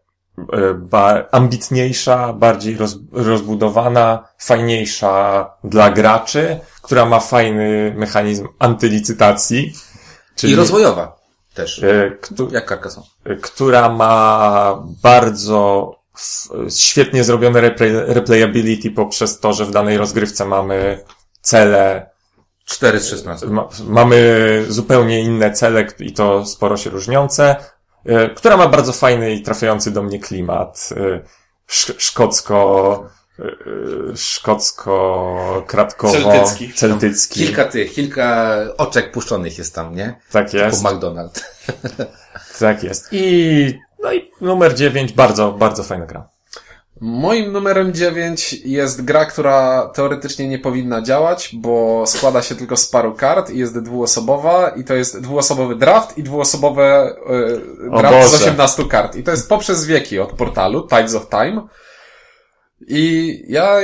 ba- 0.75 1.23
ambitniejsza, 1.31 2.33
bardziej 2.33 2.77
roz, 2.77 2.95
rozbudowana, 3.11 4.27
fajniejsza 4.39 5.49
dla 5.63 5.89
graczy, 5.89 6.59
która 6.81 7.05
ma 7.05 7.19
fajny 7.19 7.93
mechanizm 7.97 8.47
antylicytacji. 8.59 9.73
I 10.43 10.55
rozwojowa 10.55 11.17
też. 11.53 11.83
e, 11.83 12.11
któ- 12.21 12.49
Jak 12.51 12.69
Carcassonne. 12.69 13.07
która 13.41 13.89
ma 13.89 14.83
bardzo 15.03 15.91
świetnie 16.77 17.23
zrobione 17.23 17.61
replay, 17.61 17.91
replayability 17.93 18.91
poprzez 18.91 19.39
to, 19.39 19.53
że 19.53 19.65
w 19.65 19.71
danej 19.71 19.97
rozgrywce 19.97 20.45
mamy 20.45 21.03
cele, 21.41 22.09
4 22.65 22.99
z 22.99 23.07
16. 23.07 23.47
ma, 23.47 23.67
mamy 23.87 24.65
zupełnie 24.69 25.21
inne 25.21 25.51
cele 25.51 25.87
i 25.99 26.13
to 26.13 26.45
sporo 26.45 26.77
się 26.77 26.89
różniące, 26.89 27.55
e, 27.55 27.76
która 28.35 28.57
ma 28.57 28.67
bardzo 28.67 28.93
fajny 28.93 29.33
i 29.33 29.41
trafiający 29.41 29.91
do 29.91 30.03
mnie 30.03 30.19
klimat 30.19 30.89
e, 30.97 31.21
sz, 31.67 31.95
szkocko, 31.97 33.09
e, 33.39 33.43
szkocko-kratkowo, 34.15 36.11
Celtycki. 36.11 36.73
celtycki. 36.73 37.39
Kilka 37.39 37.65
tych, 37.65 37.93
kilka 37.93 38.57
oczek 38.77 39.11
puszczonych 39.11 39.57
jest 39.57 39.75
tam, 39.75 39.95
nie? 39.95 40.19
Tak 40.31 40.53
jest. 40.53 40.83
Po 40.83 40.89
McDonald's. 40.89 41.41
Tak 42.59 42.83
jest. 42.83 43.09
I, 43.11 43.79
no 44.03 44.13
i 44.13 44.31
numer 44.41 44.75
dziewięć, 44.75 45.13
bardzo, 45.13 45.51
bardzo 45.51 45.83
fajna 45.83 46.05
gra. 46.05 46.29
Moim 47.01 47.51
numerem 47.51 47.93
9 47.93 48.53
jest 48.65 49.05
gra, 49.05 49.25
która 49.25 49.89
teoretycznie 49.95 50.47
nie 50.47 50.59
powinna 50.59 51.01
działać, 51.01 51.49
bo 51.53 52.03
składa 52.07 52.41
się 52.41 52.55
tylko 52.55 52.77
z 52.77 52.87
paru 52.87 53.15
kart 53.15 53.49
i 53.49 53.57
jest 53.57 53.79
dwuosobowa 53.79 54.69
i 54.69 54.83
to 54.83 54.93
jest 54.93 55.21
dwuosobowy 55.21 55.75
draft 55.75 56.17
i 56.17 56.23
dwuosobowe 56.23 57.15
e, 57.85 57.91
O 57.91 57.99
draft 57.99 58.27
z 58.27 58.31
Boże. 58.31 58.45
18 58.45 58.85
kart. 58.85 59.15
I 59.15 59.23
to 59.23 59.31
jest 59.31 59.49
poprzez 59.49 59.85
wieki 59.85 60.19
od 60.19 60.33
portalu 60.33 60.87
Tides 60.87 61.15
of 61.15 61.29
Time. 61.29 61.67
I 62.87 63.43
ja, 63.47 63.77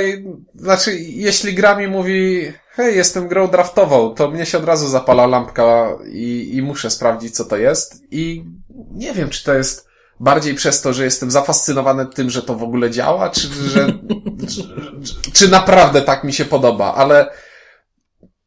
znaczy, 0.54 0.98
jeśli 1.00 1.54
gra 1.54 1.76
mi 1.76 1.88
mówi, 1.88 2.52
hej, 2.70 2.96
jestem 2.96 3.28
grą 3.28 3.48
draftową, 3.48 4.14
to 4.14 4.30
mnie 4.30 4.46
się 4.46 4.58
od 4.58 4.64
razu 4.64 4.88
zapala 4.88 5.26
lampka 5.26 5.98
i, 6.12 6.50
i 6.56 6.62
muszę 6.62 6.90
sprawdzić, 6.90 7.36
co 7.36 7.44
to 7.44 7.56
jest. 7.56 8.02
I 8.10 8.44
nie 8.90 9.12
wiem, 9.12 9.28
czy 9.28 9.44
to 9.44 9.54
jest 9.54 9.88
bardziej 10.24 10.54
przez 10.54 10.80
to, 10.80 10.92
że 10.92 11.04
jestem 11.04 11.30
zafascynowany 11.30 12.06
tym, 12.06 12.30
że 12.30 12.42
to 12.42 12.54
w 12.54 12.62
ogóle 12.62 12.90
działa, 12.90 13.30
czy, 13.30 13.48
że, 13.48 13.86
czy, 14.48 14.62
czy 15.36 15.48
naprawdę 15.48 16.02
tak 16.02 16.24
mi 16.24 16.32
się 16.32 16.44
podoba, 16.44 16.94
ale 16.94 17.30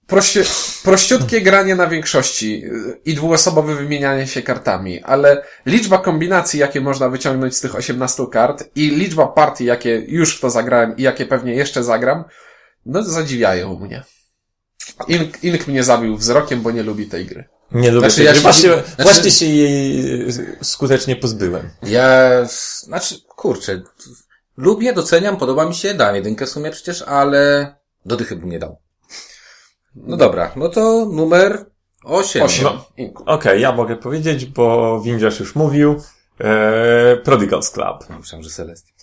prości, 0.08 0.40
prościutkie 0.84 1.42
granie 1.42 1.76
na 1.76 1.88
większości 1.88 2.64
i 3.06 3.14
dwuosobowe 3.14 3.76
wymienianie 3.76 4.28
się 4.28 4.42
kartami, 4.42 5.04
ale 5.04 5.44
liczba 5.66 5.98
kombinacji, 5.98 6.60
jakie 6.60 6.82
można 6.82 7.10
wyciągnąć 7.10 7.56
z 7.56 7.62
tych 7.62 7.76
18 7.76 8.24
kart 8.32 8.64
i 8.76 8.90
liczba 8.90 9.28
partii, 9.28 9.66
jakie 9.66 10.06
już 10.08 10.38
w 10.38 10.40
to 10.40 10.50
zagrałem 10.50 10.98
i 10.98 11.02
jakie 11.02 11.26
pewnie 11.26 11.54
jeszcze 11.54 11.84
zagram, 11.84 12.24
no 12.86 13.04
zadziwiają 13.04 13.80
mnie. 13.80 14.04
Ink, 15.08 15.44
Ink 15.44 15.68
mnie 15.68 15.84
zabił 15.84 16.18
wzrokiem, 16.18 16.62
bo 16.62 16.72
nie 16.72 16.84
lubi 16.84 17.08
tej 17.08 17.26
gry. 17.26 17.57
Nie 17.72 17.92
lubię 17.92 18.10
Znaczy, 18.10 18.24
ja 18.24 18.36
się- 18.36 18.42
Właśnie, 18.42 18.70
znaczy- 18.70 19.04
właśnie 19.04 19.32
się 19.32 19.46
jej 19.46 20.22
e, 20.30 20.32
skutecznie 20.62 21.16
pozbyłem. 21.16 21.70
Ja, 21.84 22.20
znaczy, 22.80 23.16
kurczę, 23.28 23.82
lubię, 24.58 24.94
doceniam, 24.94 25.38
podoba 25.38 25.66
mi 25.66 25.76
się, 25.76 25.94
dałem 25.94 26.16
jedynkę 26.16 26.46
w 26.46 26.50
sumie 26.50 26.72
przecież, 26.72 27.02
ale 27.02 27.74
do 28.06 28.16
dychy 28.16 28.36
bym 28.36 28.50
nie 28.50 28.60
dał. 28.60 28.78
No 29.96 30.18
dobra, 30.18 30.52
no 30.56 30.70
to 30.70 31.06
numer 31.06 31.66
8. 32.04 32.44
Osiem. 32.44 32.64
No. 32.66 32.86
Ink. 32.98 33.22
Okej, 33.26 33.62
ja 33.62 33.72
mogę 33.72 33.96
powiedzieć, 33.96 34.46
bo 34.46 35.00
Windziarz 35.02 35.40
już 35.40 35.56
mówił. 35.56 36.02
E, 36.40 37.18
Prodigals 37.18 37.72
Club. 37.72 38.10
Myślałem, 38.20 38.44
że 38.44 38.50
Celestia. 38.50 38.94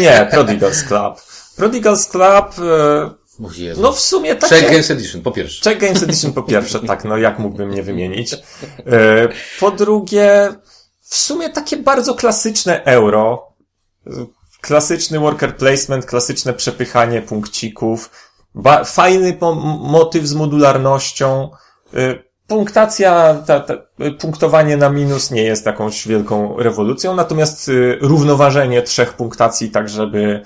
Nie, 0.00 0.28
Prodigals 0.30 0.84
Club. 0.84 1.14
Prodigals 1.56 2.06
Club, 2.08 2.58
e, 2.58 3.10
Jezu. 3.56 3.82
no 3.82 3.92
w 3.92 4.00
sumie 4.00 4.36
Czech 4.36 4.50
takie... 4.50 4.70
Games 4.70 4.90
Edition, 4.90 5.22
po 5.22 5.30
pierwsze. 5.32 5.62
Czech 5.64 5.78
Games 5.78 6.02
Edition 6.02 6.32
po 6.32 6.42
pierwsze, 6.42 6.80
tak, 6.80 7.04
no 7.04 7.16
jak 7.16 7.38
mógłbym 7.38 7.74
nie 7.74 7.82
wymienić. 7.82 8.32
E, 8.34 8.38
Po 9.60 9.70
drugie, 9.70 10.48
w 11.02 11.16
sumie 11.16 11.50
takie 11.50 11.76
bardzo 11.76 12.14
klasyczne 12.14 12.84
euro. 12.84 13.52
Klasyczny 14.60 15.18
worker 15.18 15.56
placement, 15.56 16.06
klasyczne 16.06 16.52
przepychanie 16.54 17.22
punkcików. 17.22 18.10
Fajny 18.84 19.36
mo- 19.40 19.54
motyw 19.82 20.26
z 20.26 20.34
modularnością. 20.34 21.50
E, 21.94 22.24
Punktacja, 22.46 23.42
ta, 23.46 23.60
ta, 23.60 23.74
punktowanie 24.20 24.76
na 24.76 24.90
minus 24.90 25.30
nie 25.30 25.42
jest 25.42 25.66
jakąś 25.66 26.08
wielką 26.08 26.56
rewolucją, 26.58 27.14
natomiast 27.14 27.68
e, 27.68 27.72
równoważenie 28.00 28.82
trzech 28.82 29.12
punktacji, 29.12 29.70
tak 29.70 29.88
żeby 29.88 30.42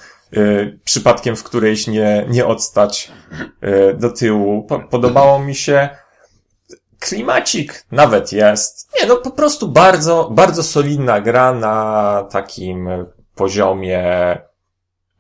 przypadkiem 0.85 1.37
w 1.37 1.45
którejś 1.45 1.87
nie, 1.87 2.27
nie 2.29 2.47
odstać 2.47 3.13
e, 3.61 3.95
do 3.95 4.11
tyłu. 4.11 4.63
Po, 4.63 4.79
podobało 4.79 5.39
mi 5.39 5.55
się. 5.55 5.89
Klimacik 6.99 7.85
nawet 7.93 8.33
jest. 8.33 8.91
Nie, 9.01 9.07
no 9.07 9.17
po 9.17 9.31
prostu 9.31 9.69
bardzo, 9.69 10.31
bardzo 10.33 10.63
solidna 10.63 11.21
gra 11.21 11.53
na 11.53 12.27
takim 12.31 12.89
poziomie, 13.35 14.39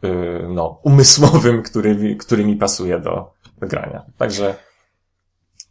y, 0.05 0.47
no, 0.49 0.81
umysłowym, 0.83 1.63
który, 1.63 2.17
który 2.17 2.45
mi 2.45 2.57
pasuje 2.57 2.99
do, 2.99 3.31
do 3.61 3.67
grania. 3.67 4.05
Także, 4.19 4.55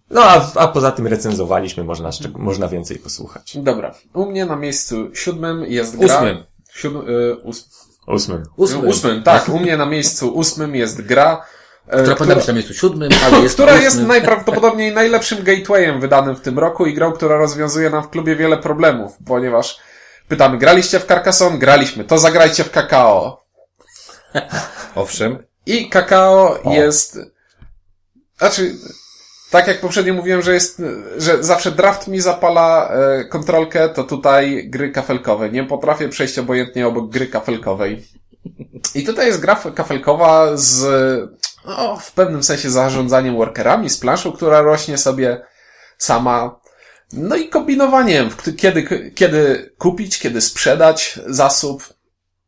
no 0.10 0.22
a, 0.24 0.52
a 0.56 0.68
poza 0.68 0.92
tym 0.92 1.08
recenzowaliśmy, 1.08 1.84
można, 1.84 2.10
można 2.36 2.68
więcej 2.68 3.00
posłuchać. 3.00 3.58
Dobra. 3.58 3.96
U 4.14 4.26
mnie 4.26 4.46
na 4.46 4.56
miejscu 4.56 5.16
siódmym 5.16 5.66
jest 5.66 5.98
gra... 5.98 6.18
Ósmym. 6.18 6.44
Siódm, 6.74 6.98
y, 6.98 7.44
ós, 7.44 7.87
Ósmym. 8.08 8.44
Ósmym. 8.56 8.88
ósmym, 8.88 9.24
tak. 9.24 9.50
U 9.50 9.60
mnie 9.60 9.78
na 9.78 9.86
miejscu 9.86 10.30
ósmym 10.30 10.76
jest 10.76 11.02
gra, 11.02 11.46
e, 11.88 12.02
Która 12.02 12.16
powinna 12.16 12.36
być 12.36 12.48
na 12.48 12.54
miejscu 12.54 12.74
siódmym, 12.74 13.10
ale 13.26 13.40
jest 13.40 13.56
która 13.56 13.68
ósmym. 13.72 13.84
jest 13.84 14.02
najprawdopodobniej 14.02 14.94
najlepszym 14.94 15.44
gatewayem 15.44 16.02
wydanym 16.02 16.36
w 16.36 16.42
tym 16.42 16.60
roku 16.60 16.86
i 16.86 16.94
grą, 16.94 17.12
która 17.12 17.38
rozwiązuje 17.38 17.90
nam 17.90 18.04
w 18.04 18.10
klubie 18.10 18.36
wiele 18.36 18.58
problemów, 18.58 19.12
ponieważ 19.26 19.80
pytamy, 20.28 20.58
graliście 20.58 21.00
w 21.00 21.06
Carcassonne? 21.06 21.58
Graliśmy. 21.60 22.04
To 22.04 22.18
zagrajcie 22.18 22.64
w 22.64 22.72
Kakao. 22.72 23.44
Owszem. 24.96 25.44
I 25.66 25.90
Kakao 25.90 26.64
O. 26.64 26.74
jest, 26.74 27.20
znaczy, 28.38 28.76
tak 29.58 29.68
jak 29.68 29.82
poprzednio 29.82 30.14
mówiłem, 30.14 30.42
że 30.42 30.54
jest, 30.54 30.82
że 31.18 31.44
zawsze 31.44 31.72
draft 31.72 32.08
mi 32.08 32.22
zapala 32.22 32.90
e, 32.90 33.26
kontrolkę, 33.26 33.90
to 33.90 34.04
tutaj 34.04 34.70
gry 34.70 34.92
kafelkowe. 34.92 35.50
Nie 35.50 35.64
potrafię 35.64 36.10
przejść 36.10 36.40
obojętnie 36.40 36.88
obok 36.88 37.10
gry 37.10 37.28
kafelkowej. 37.28 38.08
I 38.96 39.04
tutaj 39.04 39.28
jest 39.28 39.40
gra 39.40 39.56
kafelkowa 39.76 40.58
z, 40.58 40.86
no, 41.66 41.98
w 41.98 42.12
pewnym 42.12 42.44
sensie 42.44 42.70
zarządzaniem 42.70 43.36
workerami, 43.36 43.90
z 43.90 43.98
planszą, 43.98 44.32
która 44.32 44.62
rośnie 44.62 44.98
sobie 44.98 45.42
sama. 45.98 46.60
No 47.14 47.36
i 47.36 47.50
kombinowaniem, 47.50 48.30
kiedy, 48.58 49.12
kiedy 49.16 49.72
kupić, 49.78 50.20
kiedy 50.20 50.42
sprzedać 50.42 51.20
zasób. 51.26 51.84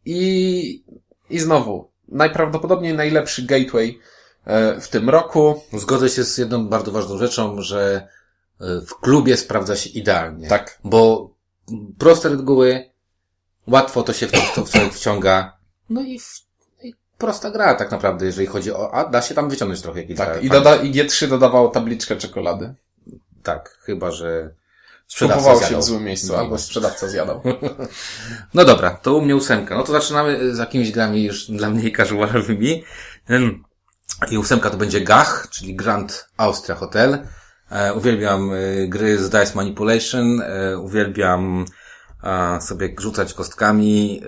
I, 0.05 0.83
i 1.29 1.39
znowu, 1.39 1.91
najprawdopodobniej 2.07 2.93
najlepszy 2.93 3.45
gateway 3.45 3.99
w 4.81 4.87
tym 4.87 5.09
roku. 5.09 5.63
Zgodzę 5.73 6.09
się 6.09 6.23
z 6.23 6.37
jedną 6.37 6.67
bardzo 6.67 6.91
ważną 6.91 7.17
rzeczą, 7.17 7.61
że 7.61 8.07
y, 8.61 8.65
w 8.85 8.95
klubie 8.95 9.37
sprawdza 9.37 9.75
się 9.75 9.89
idealnie. 9.89 10.47
Tak. 10.47 10.79
Bo 10.83 11.29
proste 11.97 12.29
reguły, 12.29 12.89
łatwo 13.67 14.03
to 14.03 14.13
się 14.13 14.27
w 14.27 14.31
to, 14.31 14.65
w 14.65 14.71
to 14.71 14.89
wciąga. 14.89 15.57
No 15.89 16.01
i, 16.01 16.19
w, 16.19 16.41
i 16.83 16.93
prosta 17.17 17.51
gra 17.51 17.75
tak 17.75 17.91
naprawdę, 17.91 18.25
jeżeli 18.25 18.47
chodzi 18.47 18.71
o, 18.73 18.93
a 18.93 19.09
da 19.09 19.21
się 19.21 19.35
tam 19.35 19.49
wyciągnąć 19.49 19.81
trochę 19.81 20.03
kilka. 20.03 20.25
Tak. 20.25 20.43
I, 20.43 20.49
doda, 20.49 20.75
I 20.75 20.91
G3 20.91 21.27
dodawało 21.27 21.67
tabliczkę 21.69 22.15
czekolady. 22.15 22.73
Tak, 23.43 23.69
chyba, 23.81 24.11
że 24.11 24.53
sprzedawca 25.07 25.39
Kupowało 25.39 25.59
się 25.61 25.67
zjadał. 25.67 25.81
w 25.81 25.85
złym 25.85 26.03
miejscu, 26.03 26.33
No. 26.33 26.39
albo 26.39 26.57
sprzedawca 26.57 27.07
zjadał. 27.07 27.41
No 28.53 28.65
dobra, 28.65 28.89
to 28.91 29.15
u 29.15 29.21
mnie 29.21 29.35
ósemka. 29.35 29.75
No 29.77 29.83
to 29.83 29.91
zaczynamy 29.91 30.55
z 30.55 30.57
jakimiś 30.57 30.91
grami 30.91 31.23
już 31.23 31.51
dla 31.51 31.69
mniej 31.69 31.93
casualowymi. 31.93 32.83
Ym, 33.29 33.63
I 34.31 34.37
ósemka 34.37 34.69
to 34.69 34.77
będzie 34.77 35.01
GAH, 35.01 35.47
czyli 35.49 35.75
Grand 35.75 36.29
Austria 36.37 36.75
Hotel. 36.75 37.27
E, 37.71 37.93
uwielbiam 37.93 38.51
e, 38.53 38.87
gry 38.87 39.17
z 39.17 39.29
Dice 39.29 39.55
Manipulation, 39.55 40.41
e, 40.41 40.77
uwielbiam 40.77 41.65
sobie 42.61 42.95
rzucać 42.99 43.33
kostkami. 43.33 44.21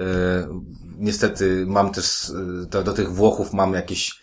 Niestety 0.98 1.66
mam 1.68 1.92
też, 1.92 2.32
do, 2.68 2.84
do 2.84 2.94
tych 2.94 3.12
Włochów 3.12 3.54
mam 3.54 3.74
jakieś 3.74 4.22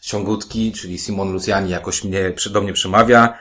ciągutki, 0.00 0.72
czyli 0.72 0.98
Simon 0.98 1.32
Luciani 1.32 1.70
jakoś 1.70 2.04
mnie, 2.04 2.32
do 2.52 2.60
mnie 2.60 2.72
przemawia. 2.72 3.38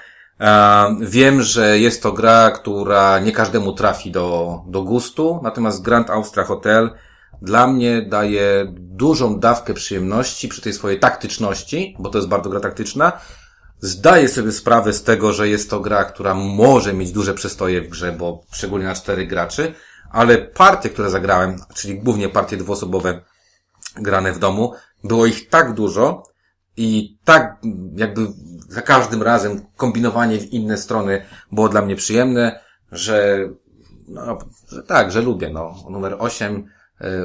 Wiem, 1.02 1.42
że 1.42 1.80
jest 1.80 2.04
to 2.04 2.12
gra, 2.12 2.52
która 2.52 3.20
nie 3.20 3.32
każdemu 3.32 3.74
trafi 3.74 4.12
do, 4.12 4.60
do 4.68 4.82
gustu, 4.82 5.40
natomiast 5.44 5.82
Grand 5.82 6.10
Austria 6.10 6.44
Hotel 6.44 6.90
dla 7.42 7.68
mnie 7.68 8.02
daje 8.02 8.74
dużą 8.80 9.40
dawkę 9.40 9.74
przyjemności 9.74 10.48
przy 10.48 10.62
tej 10.62 10.74
swojej 10.74 11.00
taktyczności, 11.00 11.96
bo 12.00 12.10
to 12.10 12.18
jest 12.18 12.28
bardzo 12.28 12.50
gra 12.50 12.60
taktyczna. 12.60 13.12
Zdaję 13.80 14.30
sobie 14.30 14.52
sprawę 14.52 14.94
z 14.94 15.04
tego, 15.04 15.34
że 15.34 15.50
jest 15.50 15.70
to 15.70 15.80
gra, 15.80 16.06
która 16.06 16.34
może 16.34 16.94
mieć 16.94 17.12
duże 17.12 17.34
przestoje 17.34 17.82
w 17.82 17.90
grze, 17.90 18.12
bo 18.12 18.44
szczególnie 18.52 18.86
na 18.86 18.96
cztery 18.96 19.28
graczy, 19.28 19.74
ale 20.12 20.38
partie, 20.38 20.90
które 20.90 21.10
zagrałem, 21.10 21.56
czyli 21.74 22.00
głównie 22.00 22.30
partie 22.30 22.58
dwuosobowe 22.58 23.22
grane 23.96 24.34
w 24.34 24.40
domu, 24.40 24.74
było 25.04 25.26
ich 25.26 25.50
tak 25.50 25.74
dużo 25.74 26.24
i 26.78 27.18
tak 27.24 27.58
jakby 27.96 28.28
za 28.70 28.82
każdym 28.82 29.24
razem 29.24 29.62
kombinowanie 29.76 30.40
w 30.40 30.54
inne 30.54 30.78
strony 30.78 31.26
było 31.52 31.70
dla 31.70 31.82
mnie 31.82 31.96
przyjemne, 31.96 32.60
że, 32.92 33.38
no, 34.08 34.38
że 34.70 34.84
tak, 34.84 35.12
że 35.12 35.22
lubię, 35.22 35.50
no. 35.50 35.76
Numer 35.90 36.16
8 36.20 36.56
y, 36.56 36.77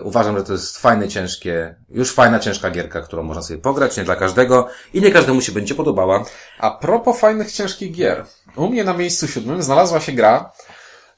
uważam, 0.03 0.39
że 0.39 0.45
to 0.45 0.53
jest 0.53 0.79
fajne, 0.79 1.09
ciężkie, 1.09 1.75
już 1.89 2.13
fajna, 2.13 2.39
ciężka 2.39 2.71
gierka, 2.71 3.01
którą 3.01 3.23
można 3.23 3.43
sobie 3.43 3.61
pograć, 3.61 3.97
nie 3.97 4.05
dla 4.05 4.17
każdego 4.17 4.69
i 4.95 5.01
nie 5.01 5.11
każdemu 5.11 5.41
się 5.41 5.53
będzie 5.53 5.75
podobała. 5.75 6.25
A 6.59 6.71
propos 6.71 7.21
fajnych, 7.21 7.53
ciężkich 7.53 7.93
gier. 7.93 8.25
U 8.57 8.69
mnie 8.69 8.85
na 8.85 8.95
miejscu 8.95 9.29
siódmym 9.29 9.63
znalazła 9.63 10.01
się 10.01 10.13
gra, 10.13 10.53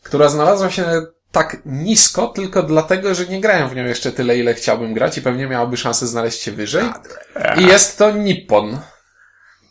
która 0.02 0.28
znalazła 0.28 0.70
się 0.70 1.06
tak 1.32 1.62
nisko 1.66 2.26
tylko 2.26 2.62
dlatego, 2.62 3.14
że 3.14 3.26
nie 3.26 3.40
grałem 3.40 3.68
w 3.68 3.75
nią 3.75 3.84
jeszcze 3.84 4.12
tyle, 4.12 4.38
ile 4.38 4.54
chciałbym 4.54 4.94
grać 4.94 5.18
i 5.18 5.23
pewnie 5.23 5.46
miałaby 5.46 5.76
szansę 5.76 6.06
znaleźć 6.06 6.42
się 6.42 6.52
wyżej. 6.52 6.84
I 7.58 7.66
jest 7.66 7.99
to 7.99 8.12
Nippon. 8.12 8.78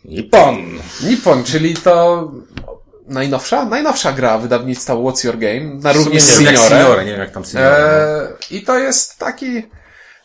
Nippon! 0.05 0.57
Nippon, 1.03 1.43
czyli 1.43 1.75
to 1.75 2.31
najnowsza, 3.07 3.65
najnowsza 3.65 4.11
gra 4.11 4.37
wydawnictwa 4.37 4.93
What's 4.93 5.25
Your 5.25 5.37
Game, 5.37 5.59
na 5.59 5.93
równi 5.93 6.19
z 6.19 6.23
Seniorem. 6.23 6.57
Seniore, 6.57 7.05
nie 7.05 7.11
wiem 7.11 7.19
jak 7.19 7.31
tam 7.31 7.45
Seniore. 7.45 8.27
Eee, 8.51 8.57
I 8.57 8.61
to 8.61 8.79
jest 8.79 9.17
taki, 9.19 9.63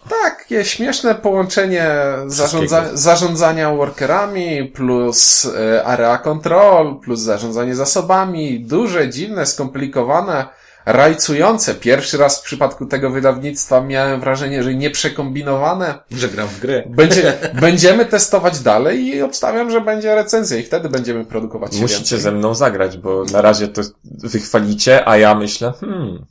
takie 0.09 0.65
śmieszne 0.65 1.15
połączenie 1.15 1.91
zarządza, 2.27 2.85
zarządzania 2.93 3.71
workerami 3.71 4.65
plus 4.65 5.45
e, 5.45 5.85
area 5.85 6.19
control, 6.19 7.01
plus 7.01 7.21
zarządzanie 7.21 7.75
zasobami, 7.75 8.61
duże, 8.61 9.09
dziwne, 9.09 9.47
skomplikowane, 9.47 10.47
rajcujące. 10.93 11.75
Pierwszy 11.75 12.19
raz 12.19 12.41
w 12.41 12.43
przypadku 12.43 12.87
tego 12.87 13.11
wydawnictwa 13.11 13.81
miałem 13.81 14.21
wrażenie, 14.21 14.63
że 14.63 14.75
nieprzekombinowane. 14.75 15.99
Że 16.11 16.29
gram 16.29 16.49
w 16.49 16.61
grę. 16.61 16.83
Będzie, 16.87 17.39
będziemy 17.61 18.07
testować 18.07 18.61
dalej 18.61 19.07
i 19.07 19.23
obstawiam, 19.23 19.71
że 19.71 19.81
będzie 19.81 20.15
recenzja 20.15 20.57
i 20.57 20.63
wtedy 20.63 20.89
będziemy 20.89 21.25
produkować 21.25 21.75
się 21.75 21.81
Musicie 21.81 21.99
więcej. 21.99 22.21
ze 22.21 22.33
mną 22.33 22.55
zagrać, 22.55 22.99
bo 22.99 23.25
na 23.25 23.41
razie 23.41 23.69
to 23.69 23.83
wychwalicie, 24.05 25.09
a 25.09 25.17
ja 25.17 25.35
myślę, 25.35 25.73
hmm, 25.81 26.27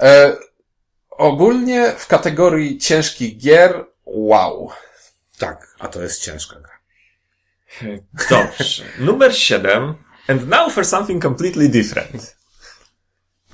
E, 0.00 0.36
ogólnie 1.10 1.92
w 1.98 2.06
kategorii 2.06 2.78
ciężkich 2.78 3.38
gier, 3.38 3.84
wow. 4.06 4.70
Tak, 5.38 5.76
a 5.78 5.88
to 5.88 6.02
jest 6.02 6.22
ciężka 6.22 6.56
gra. 6.60 6.80
Dobrze. 8.30 8.84
Numer 8.98 9.36
7. 9.36 9.94
And 10.28 10.48
now 10.48 10.72
for 10.72 10.84
something 10.86 11.22
completely 11.22 11.68
different. 11.68 12.36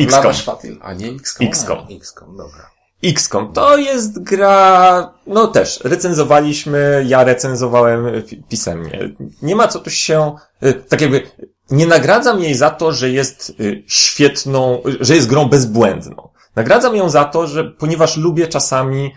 XCOM. 0.00 0.34
Szwatil, 0.34 0.78
a 0.82 0.92
nie 0.94 1.08
XCOM. 1.08 1.46
XCOM. 1.48 1.78
XCOM, 2.00 2.36
dobra. 2.36 2.70
XCOM. 3.04 3.52
To 3.52 3.76
jest 3.76 4.22
gra, 4.22 5.14
no 5.26 5.46
też, 5.46 5.80
recenzowaliśmy, 5.84 7.04
ja 7.08 7.24
recenzowałem 7.24 8.22
pi- 8.22 8.42
pisemnie. 8.48 9.10
Nie 9.42 9.56
ma 9.56 9.68
co 9.68 9.78
tu 9.78 9.90
się, 9.90 10.34
y, 10.64 10.74
tak 10.74 11.00
jakby, 11.00 11.22
nie 11.70 11.86
nagradzam 11.86 12.40
jej 12.42 12.54
za 12.54 12.70
to, 12.70 12.92
że 12.92 13.10
jest 13.10 13.52
y, 13.60 13.84
świetną, 13.86 14.82
że 15.00 15.14
jest 15.14 15.28
grą 15.28 15.48
bezbłędną. 15.48 16.28
Nagradzam 16.56 16.96
ją 16.96 17.10
za 17.10 17.24
to, 17.24 17.46
że 17.46 17.64
ponieważ 17.64 18.16
lubię 18.16 18.48
czasami 18.48 19.12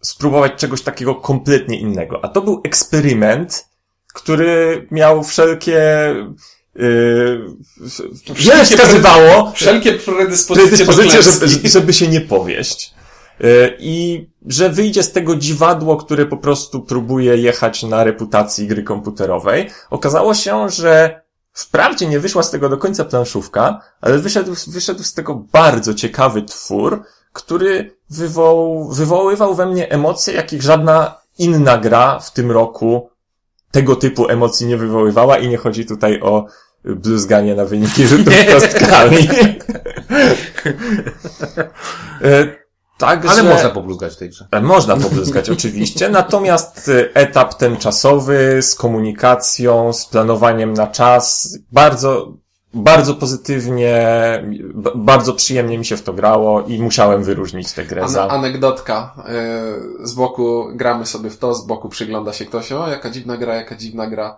spróbować 0.00 0.52
czegoś 0.56 0.82
takiego 0.82 1.14
kompletnie 1.14 1.80
innego. 1.80 2.24
A 2.24 2.28
to 2.28 2.40
był 2.40 2.60
eksperyment, 2.64 3.68
który 4.14 4.86
miał 4.90 5.24
wszelkie, 5.24 5.80
yy, 6.74 7.46
wiele 8.34 8.64
wskazywało, 8.64 9.52
Wszelkie 9.54 9.92
predyspozycje, 9.92 10.86
predyspozycje, 10.86 11.22
żeby, 11.22 11.68
żeby 11.68 11.92
się 11.92 12.08
nie 12.08 12.20
powieść. 12.20 12.94
Yy, 13.40 13.76
I 13.78 14.26
że 14.46 14.70
wyjdzie 14.70 15.02
z 15.02 15.12
tego 15.12 15.36
dziwadło, 15.36 15.96
które 15.96 16.26
po 16.26 16.36
prostu 16.36 16.80
próbuje 16.80 17.36
jechać 17.36 17.82
na 17.82 18.04
reputacji 18.04 18.66
gry 18.66 18.82
komputerowej. 18.82 19.70
Okazało 19.90 20.34
się, 20.34 20.68
że 20.68 21.22
wprawdzie 21.52 22.06
nie 22.06 22.20
wyszła 22.20 22.42
z 22.42 22.50
tego 22.50 22.68
do 22.68 22.78
końca 22.78 23.04
planszówka, 23.04 23.80
ale 24.00 24.18
wyszedł, 24.18 24.54
wyszedł 24.66 25.02
z 25.02 25.14
tego 25.14 25.34
bardzo 25.52 25.94
ciekawy 25.94 26.42
twór, 26.42 27.02
który 27.32 27.96
wywoł, 28.10 28.92
wywoływał 28.92 29.54
we 29.54 29.66
mnie 29.66 29.90
emocje, 29.90 30.34
jakich 30.34 30.62
żadna 30.62 31.22
inna 31.38 31.78
gra 31.78 32.18
w 32.18 32.32
tym 32.32 32.50
roku 32.50 33.10
tego 33.72 33.96
typu 33.96 34.28
emocji 34.28 34.66
nie 34.66 34.76
wywoływała 34.76 35.38
i 35.38 35.48
nie 35.48 35.56
chodzi 35.56 35.86
tutaj 35.86 36.20
o 36.20 36.46
bluzganie 36.84 37.54
na 37.54 37.64
wyniki 37.64 38.06
rzutów 38.08 38.34
kostkami. 38.52 39.28
E, 42.24 42.62
Także... 42.98 43.30
Ale 43.30 43.42
można 43.42 43.70
pobluzgać 43.70 44.12
w 44.12 44.16
tej 44.16 44.30
grze. 44.30 44.48
E, 44.50 44.60
Można 44.60 44.96
pobluzgać 44.96 45.50
oczywiście, 45.56 46.08
natomiast 46.08 46.88
e, 46.88 47.14
etap 47.14 47.54
ten 47.54 47.76
czasowy 47.76 48.58
z 48.62 48.74
komunikacją, 48.74 49.92
z 49.92 50.06
planowaniem 50.06 50.72
na 50.72 50.86
czas, 50.86 51.58
bardzo, 51.72 52.32
bardzo 52.74 53.14
pozytywnie, 53.14 54.04
bardzo 54.94 55.32
przyjemnie 55.32 55.78
mi 55.78 55.84
się 55.84 55.96
w 55.96 56.02
to 56.02 56.12
grało 56.12 56.62
i 56.62 56.82
musiałem 56.82 57.24
wyróżnić 57.24 57.72
tę 57.72 57.84
grę 57.84 58.08
za... 58.08 58.28
anegdotka. 58.28 59.14
Yy, 59.98 60.06
z 60.06 60.14
boku 60.14 60.68
gramy 60.74 61.06
sobie 61.06 61.30
w 61.30 61.38
to, 61.38 61.54
z 61.54 61.66
boku 61.66 61.88
przygląda 61.88 62.32
się 62.32 62.46
ktoś, 62.46 62.72
o 62.72 62.88
jaka 62.88 63.10
dziwna 63.10 63.36
gra, 63.36 63.54
jaka 63.54 63.76
dziwna 63.76 64.06
gra. 64.06 64.36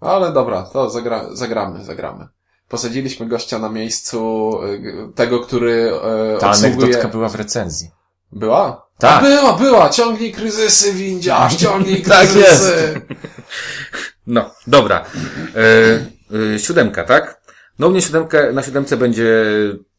Ale 0.00 0.32
dobra, 0.32 0.62
to 0.62 0.90
zagra, 0.90 1.24
zagramy, 1.32 1.84
zagramy. 1.84 2.28
Posadziliśmy 2.68 3.26
gościa 3.26 3.58
na 3.58 3.68
miejscu 3.68 4.50
yy, 4.82 5.12
tego, 5.14 5.40
który 5.40 5.92
yy, 6.32 6.38
Ta 6.40 6.50
obsługuje... 6.50 6.84
anegdotka 6.84 7.08
była 7.08 7.28
w 7.28 7.34
recenzji. 7.34 7.90
Była? 8.32 8.86
Tak. 8.98 9.22
Była, 9.22 9.52
była. 9.52 9.88
Ciągnij 9.88 10.32
kryzysy, 10.32 10.92
windziarz, 10.92 11.56
ciągnij 11.56 12.02
Tak 12.08 12.28
kryzysy. 12.28 13.00
No, 14.26 14.50
dobra. 14.66 15.04
E, 15.56 16.54
e, 16.54 16.58
siódemka, 16.58 17.04
tak? 17.04 17.41
No 17.82 17.88
u 17.88 17.90
mnie 17.90 18.02
siódemkę, 18.02 18.52
na 18.52 18.62
siódemce 18.62 18.96
będzie 18.96 19.44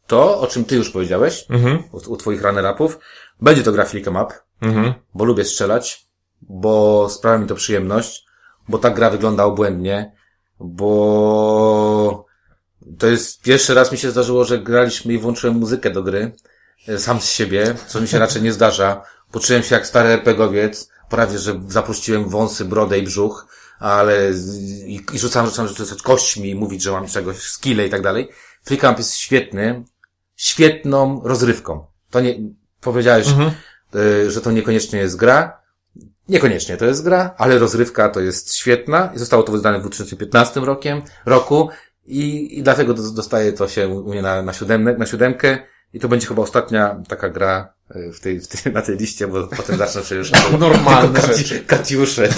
to, 0.08 0.40
o 0.40 0.48
czym 0.48 0.66
ty 0.66 0.76
już 0.76 0.92
powiedziałeś, 0.92 1.46
Mhm, 1.50 1.84
u, 1.92 2.12
u 2.12 2.18
twoich 2.18 2.42
runner-upów. 2.42 3.00
Będzie 3.42 3.64
to 3.64 3.72
gra 3.72 3.86
Flick 3.86 4.08
'em 4.08 4.24
up, 4.24 4.34
mhm. 4.62 4.94
bo 5.14 5.26
lubię 5.26 5.46
strzelać, 5.46 6.08
bo 6.42 7.08
sprawia 7.10 7.38
mi 7.38 7.48
to 7.48 7.56
przyjemność, 7.56 8.26
bo 8.70 8.78
ta 8.78 8.90
gra 8.90 9.10
wygląda 9.10 9.44
obłędnie, 9.44 10.16
bo 10.60 12.26
to 13.00 13.08
jest 13.08 13.42
pierwszy 13.42 13.74
raz 13.74 13.92
mi 13.92 13.98
się 13.98 14.12
zdarzyło, 14.12 14.44
że 14.44 14.60
graliśmy 14.60 15.14
i 15.14 15.18
włączyłem 15.18 15.56
muzykę 15.56 15.90
do 15.90 16.04
gry, 16.04 16.32
e, 16.88 17.00
sam 17.00 17.22
z 17.22 17.30
siebie, 17.30 17.76
co 17.88 18.02
mi 18.02 18.08
się 18.08 18.20
raczej 18.20 18.42
nie 18.42 18.54
zdarza. 18.54 19.02
Poczułem 19.32 19.64
się 19.64 19.76
jak 19.76 19.88
stary 19.88 20.10
RPGowiec, 20.10 20.90
prawie, 21.10 21.40
że 21.40 21.62
zapuściłem 21.68 22.30
wąsy, 22.30 22.66
brodę 22.66 23.00
i 23.00 23.04
brzuch, 23.04 23.48
ale 23.84 24.32
i, 24.86 25.02
i 25.14 25.20
rzucałem, 25.20 25.50
rzucałem, 25.50 25.72
rzucać 25.76 26.02
kośćmi 26.02 26.56
mówić, 26.56 26.82
że 26.82 26.92
mam 26.92 27.08
czegoś, 27.08 27.38
skille 27.38 27.88
i 27.88 27.90
tak 27.90 28.02
dalej. 28.02 28.30
Flick 28.66 28.84
jest 28.98 29.16
świetny, 29.16 29.84
świetną 30.36 31.22
rozrywką. 31.24 31.86
To 32.10 32.20
nie, 32.22 32.36
powiedziałeś, 32.82 33.28
Mhm. 33.28 33.52
y, 33.96 34.32
że 34.32 34.42
to 34.42 34.52
niekoniecznie 34.52 35.00
jest 35.00 35.16
gra. 35.16 35.62
Niekoniecznie 36.30 36.78
to 36.78 36.86
jest 36.86 37.04
gra, 37.04 37.36
ale 37.38 37.60
rozrywka 37.60 38.10
to 38.10 38.20
jest 38.20 38.56
świetna 38.56 39.12
i 39.16 39.20
zostało 39.20 39.44
to 39.44 39.52
wydane 39.52 39.78
w 39.78 39.82
2015 39.82 40.60
rokiem, 40.60 41.02
roku 41.26 41.70
i, 42.06 42.58
i 42.60 42.64
dlatego 42.64 42.94
do- 42.94 43.12
dostaje 43.12 43.54
to 43.54 43.68
się 43.68 43.88
u 43.88 44.10
mnie 44.10 44.22
na, 44.22 44.42
na, 44.42 44.54
siódemne, 44.54 44.98
na 44.98 45.06
siódemkę 45.06 45.58
i 45.94 46.00
to 46.00 46.08
będzie 46.08 46.28
chyba 46.28 46.42
ostatnia 46.42 47.02
taka 47.08 47.30
gra 47.30 47.74
y, 47.96 48.14
w 48.14 48.20
tej, 48.20 48.40
w 48.40 48.48
tej, 48.48 48.74
na 48.74 48.82
tej 48.82 48.98
liście, 48.98 49.28
bo 49.28 49.48
potem 49.48 49.78
zacznę 49.78 50.04
się 50.04 50.16
już 50.16 50.32
Normalne. 50.60 51.20
Katiusze. 51.68 52.30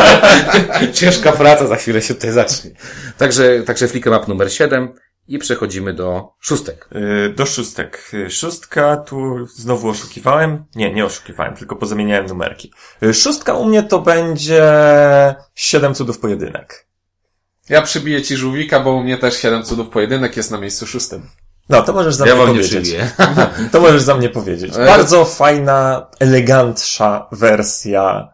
Ciężka 0.92 1.32
praca 1.32 1.66
za 1.66 1.76
chwilę 1.76 2.02
się 2.02 2.14
tutaj 2.14 2.32
zacznie. 2.32 2.70
Także, 3.18 3.62
także 3.62 3.88
Flick 3.88 4.06
'em 4.06 4.16
up 4.16 4.24
numer 4.28 4.52
7 4.52 4.88
i 5.28 5.38
przechodzimy 5.38 5.94
do 5.94 6.32
szóstek. 6.40 6.88
Y, 7.28 7.34
Do 7.36 7.46
szóstek. 7.46 8.10
Y, 8.14 8.30
Szóstka, 8.30 8.96
tu 8.96 9.46
znowu 9.46 9.88
oszukiwałem. 9.88 10.64
Nie, 10.74 10.94
nie 10.94 11.04
oszukiwałem, 11.04 11.56
tylko 11.56 11.76
pozamieniałem 11.76 12.26
numerki. 12.26 12.72
Szóstka 13.12 13.54
u 13.54 13.64
mnie 13.64 13.82
to 13.82 13.98
będzie 13.98 14.64
siedem 15.54 15.94
cudów 15.94 16.18
pojedynek. 16.18 16.86
Ja 17.68 17.82
przybiję 17.82 18.22
ci 18.22 18.36
żółwika, 18.36 18.80
bo 18.80 18.92
u 18.92 19.02
mnie 19.02 19.18
też 19.18 19.36
7 19.36 19.62
cudów 19.62 19.88
pojedynek 19.88 20.36
jest 20.36 20.50
na 20.50 20.58
miejscu 20.58 20.86
szóstym. 20.86 21.28
No, 21.68 21.82
to 21.82 21.92
możesz 21.92 22.14
za 22.14 22.26
Ja 22.26 22.34
mnie 22.34 22.46
powiedzieć. 22.46 22.94
To 23.72 23.80
możesz 23.80 24.02
za 24.02 24.14
mnie 24.14 24.28
powiedzieć. 24.28 24.74
Bardzo 24.76 25.24
fajna, 25.24 26.06
elegantsza 26.20 27.26
wersja 27.32 28.28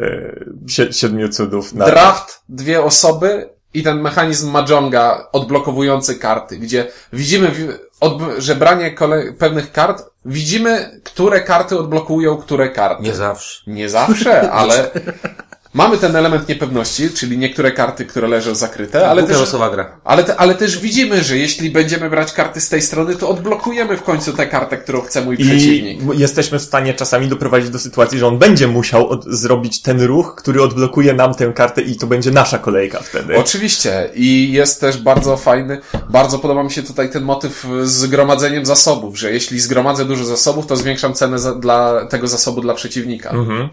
y, 0.00 0.44
sie- 0.68 0.92
siedmiu 0.92 1.28
cudów 1.28 1.72
na... 1.74 1.86
Draft, 1.86 2.42
dwie 2.48 2.82
osoby 2.82 3.48
i 3.74 3.82
ten 3.82 4.00
mechanizm 4.00 4.50
Majonga 4.50 5.28
odblokowujący 5.32 6.14
karty, 6.14 6.56
gdzie 6.58 6.86
widzimy, 7.12 7.48
w- 7.48 7.78
odb- 8.00 8.40
że 8.40 8.54
branie 8.54 8.94
kole- 8.94 9.32
pewnych 9.38 9.72
kart, 9.72 10.02
widzimy, 10.24 11.00
które 11.04 11.40
karty 11.40 11.78
odblokują 11.78 12.36
które 12.36 12.68
karty. 12.70 13.02
Nie 13.02 13.14
zawsze. 13.14 13.62
Nie 13.66 13.88
zawsze, 13.88 14.50
ale 14.52 14.90
mamy 15.74 15.98
ten 15.98 16.16
element 16.16 16.48
niepewności, 16.48 17.10
czyli 17.10 17.38
niektóre 17.38 17.72
karty, 17.72 18.04
które 18.04 18.28
leżą 18.28 18.54
zakryte, 18.54 19.08
ale 19.08 19.22
Głupia 19.22 19.34
też, 19.34 19.40
losowa 19.40 19.70
gra. 19.70 19.96
ale, 20.04 20.24
te, 20.24 20.36
ale 20.36 20.54
też 20.54 20.78
widzimy, 20.78 21.22
że 21.24 21.38
jeśli 21.38 21.70
będziemy 21.70 22.10
brać 22.10 22.32
karty 22.32 22.60
z 22.60 22.68
tej 22.68 22.82
strony, 22.82 23.16
to 23.16 23.28
odblokujemy 23.28 23.96
w 23.96 24.02
końcu 24.02 24.32
tę 24.32 24.46
kartę, 24.46 24.76
którą 24.78 25.00
chce 25.00 25.20
mój 25.24 25.36
I 25.38 25.44
przeciwnik. 25.44 26.00
jesteśmy 26.14 26.58
w 26.58 26.62
stanie 26.62 26.94
czasami 26.94 27.28
doprowadzić 27.28 27.70
do 27.70 27.78
sytuacji, 27.78 28.18
że 28.18 28.26
on 28.26 28.38
będzie 28.38 28.68
musiał 28.68 29.08
od, 29.08 29.24
zrobić 29.24 29.82
ten 29.82 30.02
ruch, 30.02 30.34
który 30.38 30.62
odblokuje 30.62 31.14
nam 31.14 31.34
tę 31.34 31.52
kartę 31.52 31.82
i 31.82 31.96
to 31.96 32.06
będzie 32.06 32.30
nasza 32.30 32.58
kolejka 32.58 33.00
wtedy. 33.00 33.36
Oczywiście. 33.36 34.10
I 34.14 34.52
jest 34.52 34.80
też 34.80 34.96
bardzo 34.96 35.36
fajny, 35.36 35.80
bardzo 36.10 36.38
podoba 36.38 36.62
mi 36.62 36.70
się 36.70 36.82
tutaj 36.82 37.10
ten 37.10 37.22
motyw 37.22 37.66
z 37.82 38.06
gromadzeniem 38.06 38.66
zasobów, 38.66 39.18
że 39.18 39.32
jeśli 39.32 39.60
zgromadzę 39.60 40.04
dużo 40.04 40.24
zasobów, 40.24 40.66
to 40.66 40.76
zwiększam 40.76 41.14
cenę 41.14 41.38
za, 41.38 41.54
dla 41.54 42.06
tego 42.06 42.28
zasobu 42.28 42.60
dla 42.60 42.74
przeciwnika. 42.74 43.30
Mhm. 43.30 43.68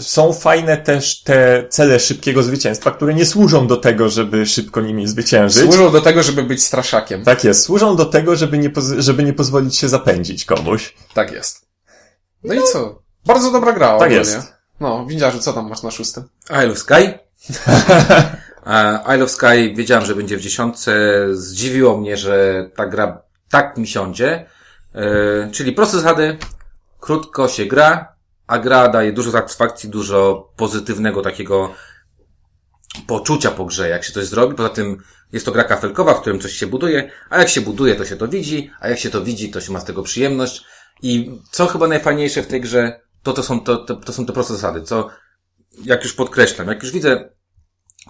Są 0.00 0.32
fajne 0.32 0.76
też 0.76 1.19
te 1.24 1.66
cele 1.68 2.00
szybkiego 2.00 2.42
zwycięstwa, 2.42 2.90
które 2.90 3.14
nie 3.14 3.26
służą 3.26 3.66
do 3.66 3.76
tego, 3.76 4.08
żeby 4.08 4.46
szybko 4.46 4.80
nimi 4.80 5.08
zwyciężyć. 5.08 5.62
Służą 5.62 5.92
do 5.92 6.00
tego, 6.00 6.22
żeby 6.22 6.42
być 6.42 6.64
straszakiem. 6.64 7.24
Tak 7.24 7.44
jest, 7.44 7.62
służą 7.62 7.96
do 7.96 8.04
tego, 8.04 8.36
żeby 8.36 8.58
nie, 8.58 8.70
poz- 8.70 8.98
żeby 9.00 9.24
nie 9.24 9.32
pozwolić 9.32 9.76
się 9.76 9.88
zapędzić 9.88 10.44
komuś. 10.44 10.94
Tak 11.14 11.32
jest. 11.32 11.66
No, 12.44 12.54
i 12.54 12.58
co? 12.72 13.02
Bardzo 13.26 13.50
dobra 13.50 13.72
gra. 13.72 13.98
Tak 13.98 14.12
jest. 14.12 14.38
No, 14.80 15.06
windziarzu, 15.06 15.38
co 15.38 15.52
tam 15.52 15.68
masz 15.68 15.82
na 15.82 15.90
szóstym? 15.90 16.24
Isle 16.50 16.70
of 16.72 16.78
Sky. 16.78 16.94
E, 18.66 19.00
Isle 19.14 19.24
of 19.24 19.30
Sky 19.30 19.74
wiedziałem, 19.76 20.04
że 20.04 20.14
będzie 20.14 20.36
w 20.36 20.40
dziesiątce. 20.40 20.92
Zdziwiło 21.32 21.96
mnie, 21.98 22.16
że 22.16 22.66
ta 22.76 22.86
gra 22.86 23.22
tak 23.50 23.76
mi 23.76 23.86
siądzie. 23.86 24.46
E, 24.94 25.50
czyli 25.52 25.72
proste 25.72 25.96
zasady, 25.96 26.38
krótko 27.00 27.48
się 27.48 27.66
gra, 27.66 28.12
a 28.50 28.58
gra 28.58 28.88
daje 28.88 29.12
dużo 29.12 29.30
satysfakcji, 29.30 29.88
dużo 29.88 30.52
pozytywnego 30.56 31.22
takiego 31.22 31.74
poczucia 33.06 33.50
po 33.50 33.64
grze, 33.64 33.88
jak 33.88 34.04
się 34.04 34.12
coś 34.12 34.26
zrobi. 34.26 34.54
Poza 34.54 34.68
tym 34.68 35.02
jest 35.32 35.46
to 35.46 35.52
gra 35.52 35.64
kafelkowa, 35.64 36.14
w 36.14 36.20
którym 36.20 36.40
coś 36.40 36.52
się 36.52 36.66
buduje, 36.66 37.10
a 37.30 37.38
jak 37.38 37.48
się 37.48 37.60
buduje, 37.60 37.94
to 37.94 38.04
się 38.04 38.16
to 38.16 38.28
widzi, 38.28 38.70
a 38.80 38.88
jak 38.88 38.98
się 38.98 39.10
to 39.10 39.22
widzi, 39.22 39.50
to 39.50 39.60
się 39.60 39.72
ma 39.72 39.80
z 39.80 39.84
tego 39.84 40.02
przyjemność. 40.02 40.64
I 41.02 41.30
co 41.50 41.66
chyba 41.66 41.86
najfajniejsze 41.86 42.42
w 42.42 42.46
tej 42.46 42.60
grze, 42.60 43.00
to, 43.22 43.32
to, 43.32 43.42
są, 43.42 43.60
to, 43.60 43.76
to, 43.76 43.96
to 43.96 44.12
są 44.12 44.26
te 44.26 44.32
proste 44.32 44.54
zasady, 44.54 44.82
co 44.82 45.08
jak 45.84 46.04
już 46.04 46.12
podkreślam, 46.12 46.68
jak 46.68 46.82
już 46.82 46.92
widzę, 46.92 47.30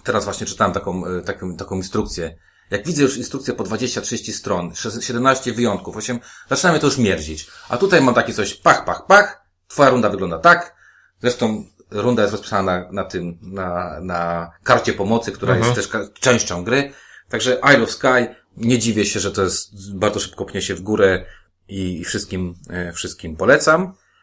teraz 0.03 0.23
właśnie 0.23 0.47
czytałem 0.47 0.73
taką, 0.73 1.05
e, 1.05 1.21
taką, 1.21 1.57
taką 1.57 1.75
instrukcję, 1.75 2.37
jak 2.71 2.87
widzę 2.87 3.03
już 3.03 3.17
instrukcję 3.17 3.53
po 3.53 3.63
20-30 3.63 4.33
stron, 4.33 4.73
17 5.01 5.53
wyjątków, 5.53 5.97
8, 5.97 6.19
zaczyna 6.49 6.71
mnie 6.71 6.79
to 6.79 6.87
już 6.87 6.97
mierzić. 6.97 7.47
A 7.69 7.77
tutaj 7.77 8.01
mam 8.01 8.15
takie 8.15 8.33
coś, 8.33 8.53
pach, 8.53 8.85
pach, 8.85 9.05
pach, 9.07 9.40
twoja 9.71 9.89
runda 9.89 10.09
wygląda 10.09 10.39
tak, 10.39 10.75
zresztą 11.19 11.65
runda 11.91 12.21
jest 12.21 12.33
rozpisana 12.33 12.79
na, 12.79 12.91
na 12.91 13.03
tym, 13.03 13.37
na, 13.41 13.99
na 14.01 14.51
karcie 14.63 14.93
pomocy, 14.93 15.31
która 15.31 15.57
jest 15.57 15.73
też 15.73 15.89
częścią 16.19 16.63
gry. 16.63 16.93
Także 17.29 17.61
Isle 17.73 17.83
of 17.83 17.91
Sky, 17.91 18.35
nie 18.57 18.79
dziwię 18.79 19.05
się, 19.05 19.19
że 19.19 19.31
to 19.31 19.43
jest, 19.43 19.95
bardzo 19.97 20.19
szybko 20.19 20.45
pnie 20.45 20.61
się 20.61 20.75
w 20.75 20.81
górę 20.81 21.25
i, 21.67 21.99
i 21.99 22.03
wszystkim, 22.03 22.55
e, 22.69 22.93
wszystkim 22.93 23.35
polecam. 23.35 23.93